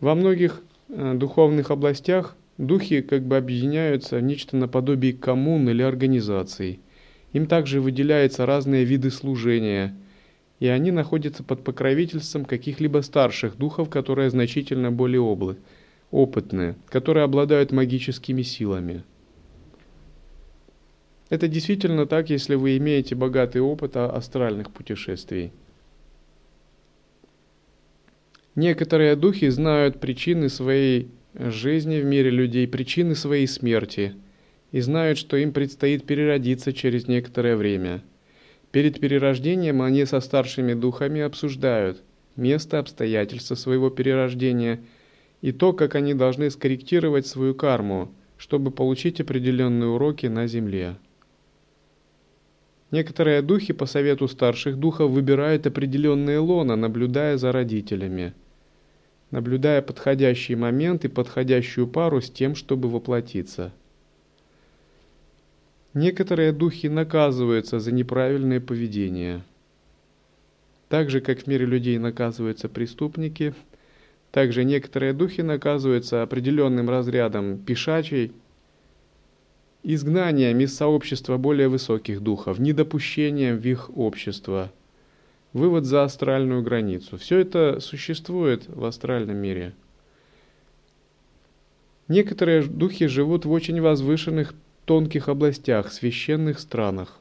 Во 0.00 0.14
многих 0.14 0.62
Э, 0.90 1.12
духовных 1.14 1.70
областях 1.70 2.34
духи 2.56 3.02
как 3.02 3.22
бы 3.22 3.36
объединяются 3.36 4.16
в 4.16 4.22
нечто 4.22 4.56
наподобие 4.56 5.12
коммун 5.12 5.68
или 5.68 5.82
организаций. 5.82 6.80
Им 7.34 7.46
также 7.46 7.82
выделяются 7.82 8.46
разные 8.46 8.84
виды 8.84 9.10
служения, 9.10 9.94
и 10.60 10.66
они 10.66 10.90
находятся 10.90 11.44
под 11.44 11.62
покровительством 11.62 12.46
каких-либо 12.46 13.02
старших 13.02 13.58
духов, 13.58 13.90
которые 13.90 14.30
значительно 14.30 14.90
более 14.90 15.20
облы, 15.20 15.58
опытные, 16.10 16.76
которые 16.88 17.24
обладают 17.24 17.70
магическими 17.70 18.40
силами. 18.40 19.04
Это 21.28 21.48
действительно 21.48 22.06
так, 22.06 22.30
если 22.30 22.54
вы 22.54 22.78
имеете 22.78 23.14
богатый 23.14 23.60
опыт 23.60 23.98
астральных 23.98 24.70
путешествий. 24.70 25.52
Некоторые 28.58 29.14
духи 29.14 29.48
знают 29.50 30.00
причины 30.00 30.48
своей 30.48 31.12
жизни 31.32 32.00
в 32.00 32.04
мире 32.04 32.30
людей, 32.30 32.66
причины 32.66 33.14
своей 33.14 33.46
смерти, 33.46 34.16
и 34.72 34.80
знают, 34.80 35.16
что 35.16 35.36
им 35.36 35.52
предстоит 35.52 36.04
переродиться 36.04 36.72
через 36.72 37.06
некоторое 37.06 37.54
время. 37.54 38.02
Перед 38.72 38.98
перерождением 38.98 39.80
они 39.80 40.04
со 40.06 40.18
старшими 40.18 40.74
духами 40.74 41.20
обсуждают 41.20 42.02
место, 42.34 42.80
обстоятельства 42.80 43.54
своего 43.54 43.90
перерождения 43.90 44.80
и 45.40 45.52
то, 45.52 45.72
как 45.72 45.94
они 45.94 46.12
должны 46.14 46.50
скорректировать 46.50 47.28
свою 47.28 47.54
карму, 47.54 48.10
чтобы 48.38 48.72
получить 48.72 49.20
определенные 49.20 49.90
уроки 49.90 50.26
на 50.26 50.48
Земле. 50.48 50.96
Некоторые 52.90 53.40
духи 53.40 53.72
по 53.72 53.86
совету 53.86 54.26
старших 54.26 54.78
духов 54.78 55.12
выбирают 55.12 55.64
определенные 55.68 56.40
лона, 56.40 56.74
наблюдая 56.74 57.36
за 57.36 57.52
родителями– 57.52 58.34
наблюдая 59.30 59.82
подходящий 59.82 60.54
момент 60.54 61.04
и 61.04 61.08
подходящую 61.08 61.86
пару 61.86 62.20
с 62.20 62.30
тем, 62.30 62.54
чтобы 62.54 62.88
воплотиться. 62.88 63.72
Некоторые 65.94 66.52
духи 66.52 66.86
наказываются 66.86 67.80
за 67.80 67.92
неправильное 67.92 68.60
поведение. 68.60 69.42
Так 70.88 71.10
же, 71.10 71.20
как 71.20 71.40
в 71.40 71.46
мире 71.46 71.66
людей 71.66 71.98
наказываются 71.98 72.68
преступники, 72.68 73.54
также 74.30 74.64
некоторые 74.64 75.12
духи 75.12 75.42
наказываются 75.42 76.22
определенным 76.22 76.88
разрядом 76.88 77.58
пешачей, 77.58 78.32
изгнанием 79.82 80.60
из 80.60 80.74
сообщества 80.76 81.36
более 81.36 81.68
высоких 81.68 82.20
духов, 82.20 82.58
недопущением 82.58 83.58
в 83.58 83.66
их 83.66 83.90
общество– 83.96 84.72
вывод 85.52 85.84
за 85.84 86.04
астральную 86.04 86.62
границу. 86.62 87.16
Все 87.16 87.38
это 87.38 87.80
существует 87.80 88.68
в 88.68 88.84
астральном 88.84 89.36
мире. 89.36 89.74
Некоторые 92.08 92.62
духи 92.62 93.06
живут 93.06 93.44
в 93.44 93.50
очень 93.50 93.80
возвышенных 93.80 94.54
тонких 94.86 95.28
областях, 95.28 95.92
священных 95.92 96.58
странах. 96.58 97.18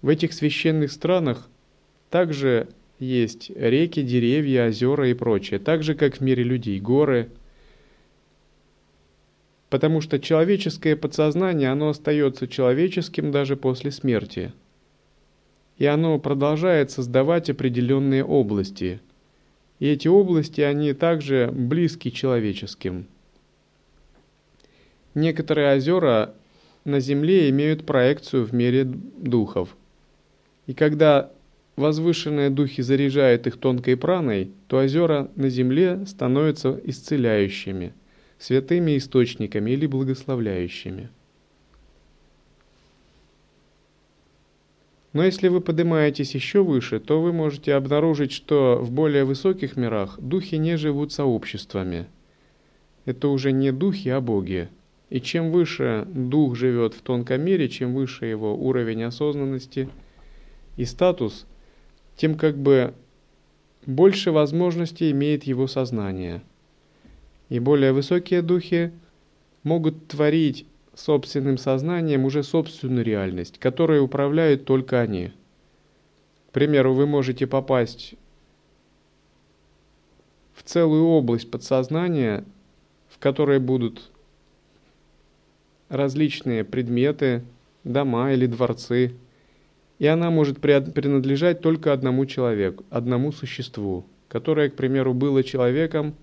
В 0.00 0.08
этих 0.08 0.32
священных 0.32 0.92
странах 0.92 1.48
также 2.08 2.68
есть 3.00 3.50
реки, 3.50 4.02
деревья, 4.02 4.68
озера 4.68 5.08
и 5.08 5.14
прочее, 5.14 5.58
так 5.58 5.82
же, 5.82 5.94
как 5.94 6.16
в 6.16 6.20
мире 6.20 6.44
людей, 6.44 6.78
горы. 6.80 7.30
Потому 9.68 10.00
что 10.00 10.18
человеческое 10.18 10.96
подсознание, 10.96 11.70
оно 11.70 11.90
остается 11.90 12.46
человеческим 12.46 13.30
даже 13.30 13.56
после 13.56 13.90
смерти. 13.90 14.52
И 15.80 15.86
оно 15.86 16.18
продолжает 16.18 16.90
создавать 16.90 17.48
определенные 17.48 18.22
области. 18.22 19.00
И 19.78 19.86
эти 19.86 20.08
области, 20.08 20.60
они 20.60 20.92
также 20.92 21.50
близки 21.50 22.12
человеческим. 22.12 23.06
Некоторые 25.14 25.74
озера 25.74 26.34
на 26.84 27.00
Земле 27.00 27.48
имеют 27.48 27.86
проекцию 27.86 28.44
в 28.44 28.52
мире 28.52 28.84
духов. 28.84 29.74
И 30.66 30.74
когда 30.74 31.32
возвышенные 31.76 32.50
духи 32.50 32.82
заряжают 32.82 33.46
их 33.46 33.56
тонкой 33.56 33.96
праной, 33.96 34.50
то 34.68 34.76
озера 34.76 35.30
на 35.34 35.48
земле 35.48 36.04
становятся 36.04 36.78
исцеляющими, 36.84 37.94
святыми 38.38 38.98
источниками 38.98 39.70
или 39.70 39.86
благословляющими. 39.86 41.08
Но 45.12 45.24
если 45.24 45.48
вы 45.48 45.60
поднимаетесь 45.60 46.34
еще 46.34 46.62
выше, 46.62 47.00
то 47.00 47.20
вы 47.20 47.32
можете 47.32 47.74
обнаружить, 47.74 48.30
что 48.30 48.78
в 48.80 48.92
более 48.92 49.24
высоких 49.24 49.76
мирах 49.76 50.18
духи 50.20 50.54
не 50.54 50.76
живут 50.76 51.12
сообществами. 51.12 52.06
Это 53.06 53.28
уже 53.28 53.50
не 53.50 53.72
духи, 53.72 54.08
а 54.08 54.20
боги. 54.20 54.68
И 55.08 55.20
чем 55.20 55.50
выше 55.50 56.06
дух 56.14 56.54
живет 56.54 56.94
в 56.94 57.02
тонком 57.02 57.42
мире, 57.42 57.68
чем 57.68 57.94
выше 57.94 58.26
его 58.26 58.54
уровень 58.54 59.02
осознанности 59.02 59.88
и 60.76 60.84
статус, 60.84 61.46
тем 62.14 62.36
как 62.36 62.56
бы 62.56 62.94
больше 63.86 64.30
возможностей 64.30 65.10
имеет 65.10 65.42
его 65.42 65.66
сознание. 65.66 66.42
И 67.48 67.58
более 67.58 67.92
высокие 67.92 68.42
духи 68.42 68.92
могут 69.64 70.06
творить 70.06 70.66
собственным 70.94 71.58
сознанием 71.58 72.24
уже 72.24 72.42
собственную 72.42 73.04
реальность, 73.04 73.58
которой 73.58 74.00
управляют 74.00 74.64
только 74.64 75.00
они. 75.00 75.32
К 76.48 76.52
примеру, 76.52 76.94
вы 76.94 77.06
можете 77.06 77.46
попасть 77.46 78.14
в 80.54 80.62
целую 80.62 81.04
область 81.04 81.50
подсознания, 81.50 82.44
в 83.08 83.18
которой 83.18 83.58
будут 83.58 84.10
различные 85.88 86.64
предметы, 86.64 87.44
дома 87.84 88.32
или 88.32 88.46
дворцы– 88.46 89.14
и 90.00 90.06
она 90.06 90.30
может 90.30 90.60
принадлежать 90.60 91.60
только 91.60 91.92
одному 91.92 92.24
человеку, 92.24 92.84
одному 92.88 93.32
существу, 93.32 94.06
которое, 94.28 94.70
к 94.70 94.74
примеру, 94.74 95.12
было 95.12 95.44
человеком, 95.44 96.14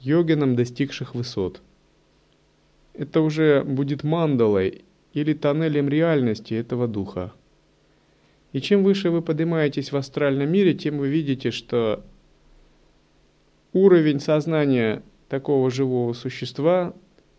йогином 0.00 0.54
достигших 0.54 1.14
высот. 1.14 1.62
Это 2.94 3.20
уже 3.20 3.62
будет 3.64 4.04
мандалой 4.04 4.84
или 5.12 5.32
тоннелем 5.32 5.88
реальности 5.88 6.54
этого 6.54 6.86
духа. 6.86 7.32
И 8.52 8.60
чем 8.60 8.82
выше 8.82 9.10
вы 9.10 9.22
поднимаетесь 9.22 9.92
в 9.92 9.96
астральном 9.96 10.50
мире, 10.50 10.74
тем 10.74 10.98
вы 10.98 11.08
видите, 11.08 11.50
что 11.50 12.04
уровень 13.72 14.20
сознания 14.20 15.02
такого 15.28 15.70
живого 15.70 16.12
существа 16.12 16.94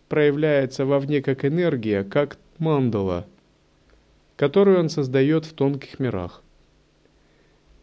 проявляется 0.07 0.85
вовне 0.85 1.21
как 1.21 1.43
энергия, 1.45 2.03
как 2.03 2.37
мандала– 2.57 3.25
которую 4.41 4.79
он 4.79 4.89
создает 4.89 5.45
в 5.45 5.53
тонких 5.53 5.99
мирах. 5.99 6.41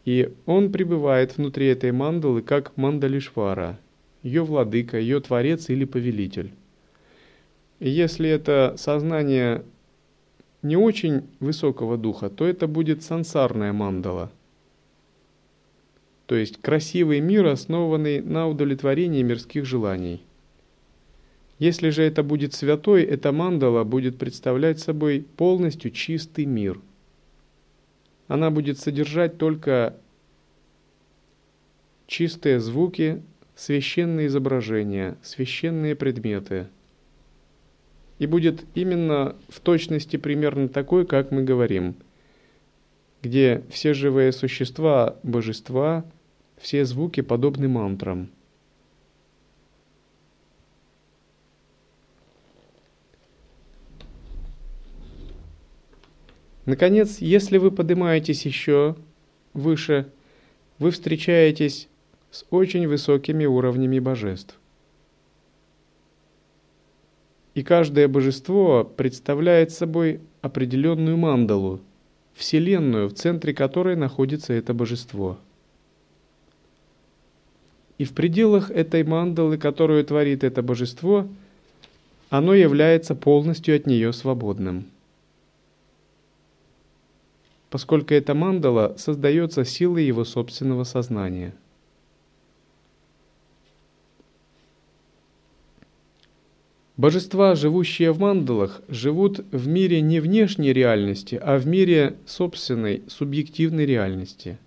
И 0.05 0.35
он 0.45 0.73
пребывает 0.73 1.37
внутри 1.37 1.69
этой 1.69 1.93
мандалы 1.93 2.43
как 2.43 2.77
мандалишвара, 2.77 3.79
ее 4.25 4.43
владыка, 4.43 4.99
ее 4.99 5.21
творец 5.21 5.71
или 5.71 5.85
повелитель. 5.85 6.51
И 7.81 7.89
если 7.89 8.29
это 8.29 8.74
сознание 8.76 9.64
не 10.62 10.76
очень 10.76 11.29
высокого 11.41 11.97
духа, 11.97 12.29
то 12.31 12.45
это 12.47 12.66
будет 12.66 13.03
сансарная 13.03 13.72
мандала. 13.72 14.31
То 16.26 16.35
есть 16.35 16.61
красивый 16.61 17.20
мир, 17.20 17.47
основанный 17.47 18.20
на 18.20 18.49
удовлетворении 18.49 19.22
мирских 19.22 19.64
желаний. 19.64 20.22
Если 21.59 21.91
же 21.91 22.03
это 22.03 22.22
будет 22.22 22.55
святой, 22.55 23.03
эта 23.03 23.33
мандала 23.33 23.83
будет 23.83 24.18
представлять 24.18 24.79
собой 24.79 25.26
полностью 25.37 25.91
чистый 25.91 26.45
мир. 26.45 26.81
Она 28.29 28.51
будет 28.51 28.79
содержать 28.79 29.39
только 29.39 29.97
чистые 32.07 32.61
звуки, 32.61 33.22
священные 33.57 34.26
изображения, 34.26 35.16
священные 35.22 35.97
предметы. 35.97 36.68
И 38.19 38.27
будет 38.27 38.64
именно 38.75 39.37
в 39.49 39.61
точности 39.61 40.16
примерно 40.16 40.69
такой, 40.69 41.07
как 41.07 41.31
мы 41.31 41.45
говорим, 41.45 41.95
где 43.23 43.62
все 43.71 43.95
живые 43.95 44.33
существа, 44.33 45.16
божества, 45.23 46.05
все 46.59 46.85
звуки 46.85 47.21
подобны 47.21 47.69
мантрам– 47.69 48.31
Наконец, 56.69 57.16
если 57.21 57.57
вы 57.57 57.71
поднимаетесь 57.71 58.45
еще 58.45 58.95
выше, 59.55 60.12
вы 60.79 60.91
встречаетесь 60.91 61.89
с 62.31 62.45
очень 62.51 62.87
высокими 62.87 63.47
уровнями 63.47 63.99
божеств. 64.01 64.58
И 67.59 67.65
каждое 67.65 68.07
божество 68.07 68.85
представляет 68.85 69.73
собой 69.73 70.21
определенную 70.43 71.17
мандалу, 71.17 71.81
вселенную, 72.35 73.09
в 73.09 73.15
центре 73.15 73.53
которой 73.53 73.97
находится 73.97 74.53
это 74.53 74.75
божество. 74.75 75.39
И 77.99 78.05
в 78.05 78.13
пределах 78.13 78.71
этой 78.71 79.03
мандалы, 79.03 79.59
которую 79.59 80.05
творит 80.05 80.45
это 80.45 80.63
божество, 80.63 81.27
оно 82.31 82.55
является 82.55 83.17
полностью 83.17 83.75
от 83.75 83.89
нее 83.89 84.13
свободным 84.13 84.85
поскольку 87.71 88.15
эта 88.15 88.35
мандала 88.35 88.95
создается 88.97 89.65
силой 89.65 90.05
его 90.05 90.25
собственного 90.25 90.85
сознания. 90.85 91.53
Божества, 96.99 97.55
живущие 97.55 98.11
в 98.11 98.18
мандалах, 98.18 98.82
живут 98.88 99.38
в 99.53 99.68
мире 99.68 100.01
не 100.01 100.18
внешней 100.18 100.72
реальности, 100.72 101.40
а 101.40 101.57
в 101.57 101.64
мире 101.64 102.16
собственной, 102.26 103.05
субъективной 103.07 103.86
реальности. 103.86 104.59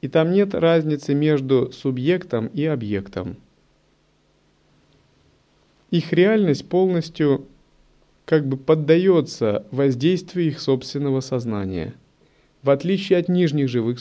И 0.00 0.08
там 0.08 0.32
нет 0.32 0.54
разницы 0.54 1.12
между 1.14 1.70
субъектом 1.72 2.46
и 2.46 2.64
объектом. 2.64 3.36
Их 5.90 6.14
реальность 6.14 6.66
полностью 6.66 7.46
как 8.24 8.46
бы 8.46 8.56
поддается 8.56 9.66
воздействию 9.70 10.46
их 10.46 10.58
собственного 10.58 11.20
сознания, 11.20 11.92
в 12.62 12.70
отличие 12.70 13.18
от 13.18 13.28
нижних 13.28 13.68
живых, 13.68 13.98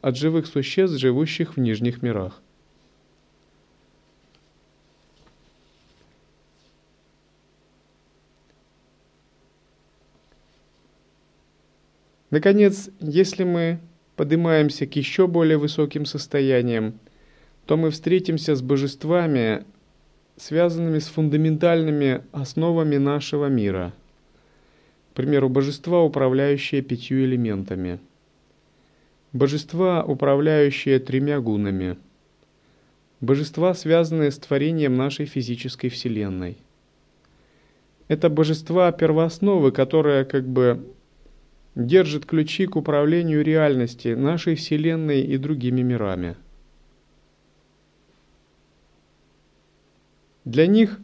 от 0.00 0.16
живых 0.16 0.46
существ, 0.46 0.96
живущих 0.96 1.58
в 1.58 1.60
нижних 1.60 2.00
мирах. 2.00 2.40
Наконец, 12.30 12.90
если 13.00 13.44
мы 13.44 13.80
поднимаемся 14.16 14.86
к 14.86 14.94
еще 14.96 15.26
более 15.26 15.58
высоким 15.58 16.04
состояниям, 16.04 16.94
то 17.66 17.76
мы 17.76 17.90
встретимся 17.90 18.54
с 18.54 18.62
божествами, 18.62 19.64
связанными 20.36 20.98
с 20.98 21.08
фундаментальными 21.08 22.22
основами 22.32 22.96
нашего 22.96 23.46
мира. 23.46 23.92
К 25.12 25.16
примеру, 25.16 25.48
божества, 25.48 26.02
управляющие 26.02 26.82
пятью 26.82 27.24
элементами. 27.24 27.98
Божества, 29.32 30.04
управляющие 30.04 30.98
тремя 30.98 31.40
гунами. 31.40 31.96
Божества, 33.20 33.74
связанные 33.74 34.30
с 34.30 34.38
творением 34.38 34.96
нашей 34.96 35.26
физической 35.26 35.88
Вселенной. 35.88 36.56
Это 38.08 38.28
божества 38.28 38.90
первоосновы, 38.92 39.72
которые 39.72 40.24
как 40.24 40.48
бы 40.48 40.84
держат 41.74 42.26
ключи 42.26 42.66
к 42.66 42.76
управлению 42.76 43.44
реальности 43.44 44.08
нашей 44.08 44.54
Вселенной 44.54 45.22
и 45.22 45.36
другими 45.36 45.82
мирами– 45.82 46.36
Для 50.44 50.66
них 50.66 50.98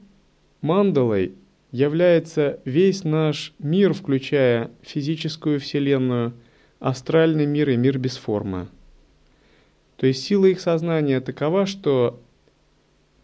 мандалой 0.61 1.35
является 1.71 2.59
весь 2.65 3.05
наш 3.05 3.55
мир, 3.59 3.93
включая 3.93 4.71
физическую 4.83 5.61
вселенную, 5.61 6.33
астральный 6.81 7.47
мир 7.47 7.71
и 7.71 7.77
мир 7.77 7.99
без 7.99 8.17
формы. 8.17 8.69
То 9.99 10.07
есть 10.07 10.25
сила 10.25 10.47
их 10.47 10.61
сознания 10.61 11.21
такова, 11.21 11.67
что 11.67 12.21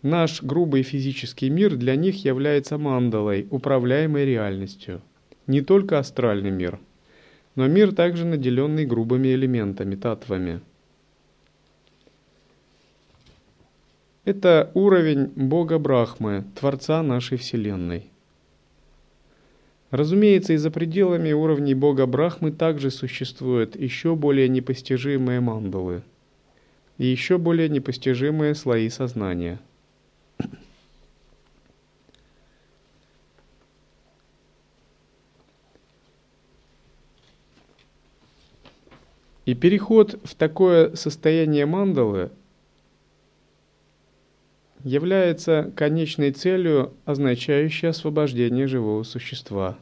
наш 0.03 0.43
грубый 0.43 0.83
физический 0.83 1.49
мир 1.51 1.77
для 1.77 1.97
них 1.97 2.25
является 2.25 2.77
мандалой, 2.79 3.47
управляемой 3.51 4.25
реальностью. 4.25 5.01
Не 5.47 5.61
только 5.61 5.99
астральный 5.99 6.51
мир, 6.51 6.79
но 7.55 7.67
мир 7.67 7.93
также 7.93 8.25
наделенный 8.25 8.87
грубыми 8.87 9.29
элементами, 9.29 9.95
татвами. 9.95 10.61
Это 14.25 14.71
уровень 14.75 15.27
Бога 15.35 15.79
Брахмы, 15.79 16.45
Творца 16.55 17.03
нашей 17.03 17.39
Вселенной. 17.39 18.05
Разумеется, 19.91 20.55
и 20.55 20.57
за 20.57 20.71
пределами 20.71 21.33
уровней 21.33 21.75
Бога 21.75 22.07
Брахмы 22.07 22.53
также 22.53 22.91
существуют 22.91 23.77
еще 23.77 24.15
более 24.17 24.49
непостижимые 24.49 25.41
мандалы 25.41 26.03
и 26.97 27.07
еще 27.07 27.37
более 27.37 27.69
непостижимые 27.69 28.55
слои 28.55 28.89
сознания. 28.89 29.59
И 39.45 39.55
переход 39.55 40.21
в 40.23 40.35
такое 40.37 40.95
состояние 40.95 41.67
мандалы 41.67 42.31
является 44.85 45.73
конечной 45.77 46.31
целью, 46.31 46.93
означающей 47.05 47.89
освобождение 47.89 48.67
живого 48.67 49.03
существа. 49.03 49.79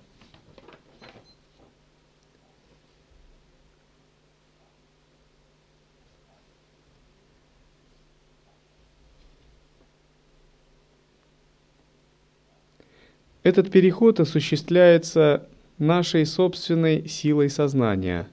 Этот 13.42 13.70
переход 13.70 14.20
осуществляется 14.20 15.48
нашей 15.78 16.26
собственной 16.26 17.08
силой 17.08 17.48
сознания. 17.48 18.28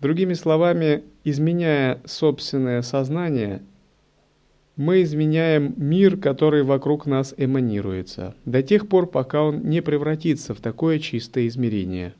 Другими 0.00 0.34
словами, 0.34 1.04
изменяя 1.24 2.00
собственное 2.04 2.82
сознание– 2.82 3.62
мы 4.80 5.02
изменяем 5.02 5.74
мир, 5.76 6.16
который 6.16 6.62
вокруг 6.62 7.04
нас 7.04 7.34
эманируется, 7.36 8.34
до 8.46 8.62
тех 8.62 8.88
пор, 8.88 9.06
пока 9.10 9.42
он 9.42 9.68
не 9.68 9.82
превратится 9.82 10.54
в 10.54 10.60
такое 10.62 10.98
чистое 10.98 11.48
измерение. 11.48 12.14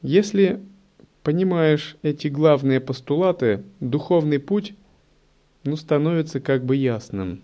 Если 0.00 0.60
понимаешь 1.24 1.96
эти 2.02 2.28
главные 2.28 2.78
постулаты, 2.78 3.64
духовный 3.80 4.38
путь 4.38 4.74
ну, 5.64 5.74
становится 5.74 6.38
как 6.38 6.64
бы 6.64 6.76
ясным. 6.76 7.42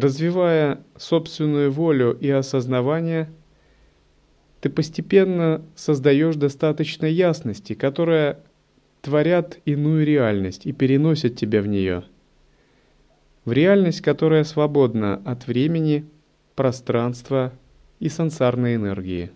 Развивая 0.00 0.80
собственную 0.96 1.70
волю 1.70 2.16
и 2.18 2.30
осознавание– 2.30 3.30
ты 4.60 4.68
постепенно 4.68 5.62
создаешь 5.74 6.36
достаточно 6.36 7.06
ясности, 7.06 7.72
которая 7.72 8.40
творят 9.00 9.58
иную 9.64 10.04
реальность 10.04 10.66
и 10.66 10.72
переносят 10.72 11.36
тебя 11.36 11.62
в 11.62 11.66
нее. 11.66 12.04
В 13.46 13.52
реальность, 13.52 14.02
которая 14.02 14.44
свободна 14.44 15.20
от 15.24 15.46
времени, 15.46 16.04
пространства 16.54 17.52
и 17.98 18.10
сансарной 18.10 18.76
энергии. 18.76 19.30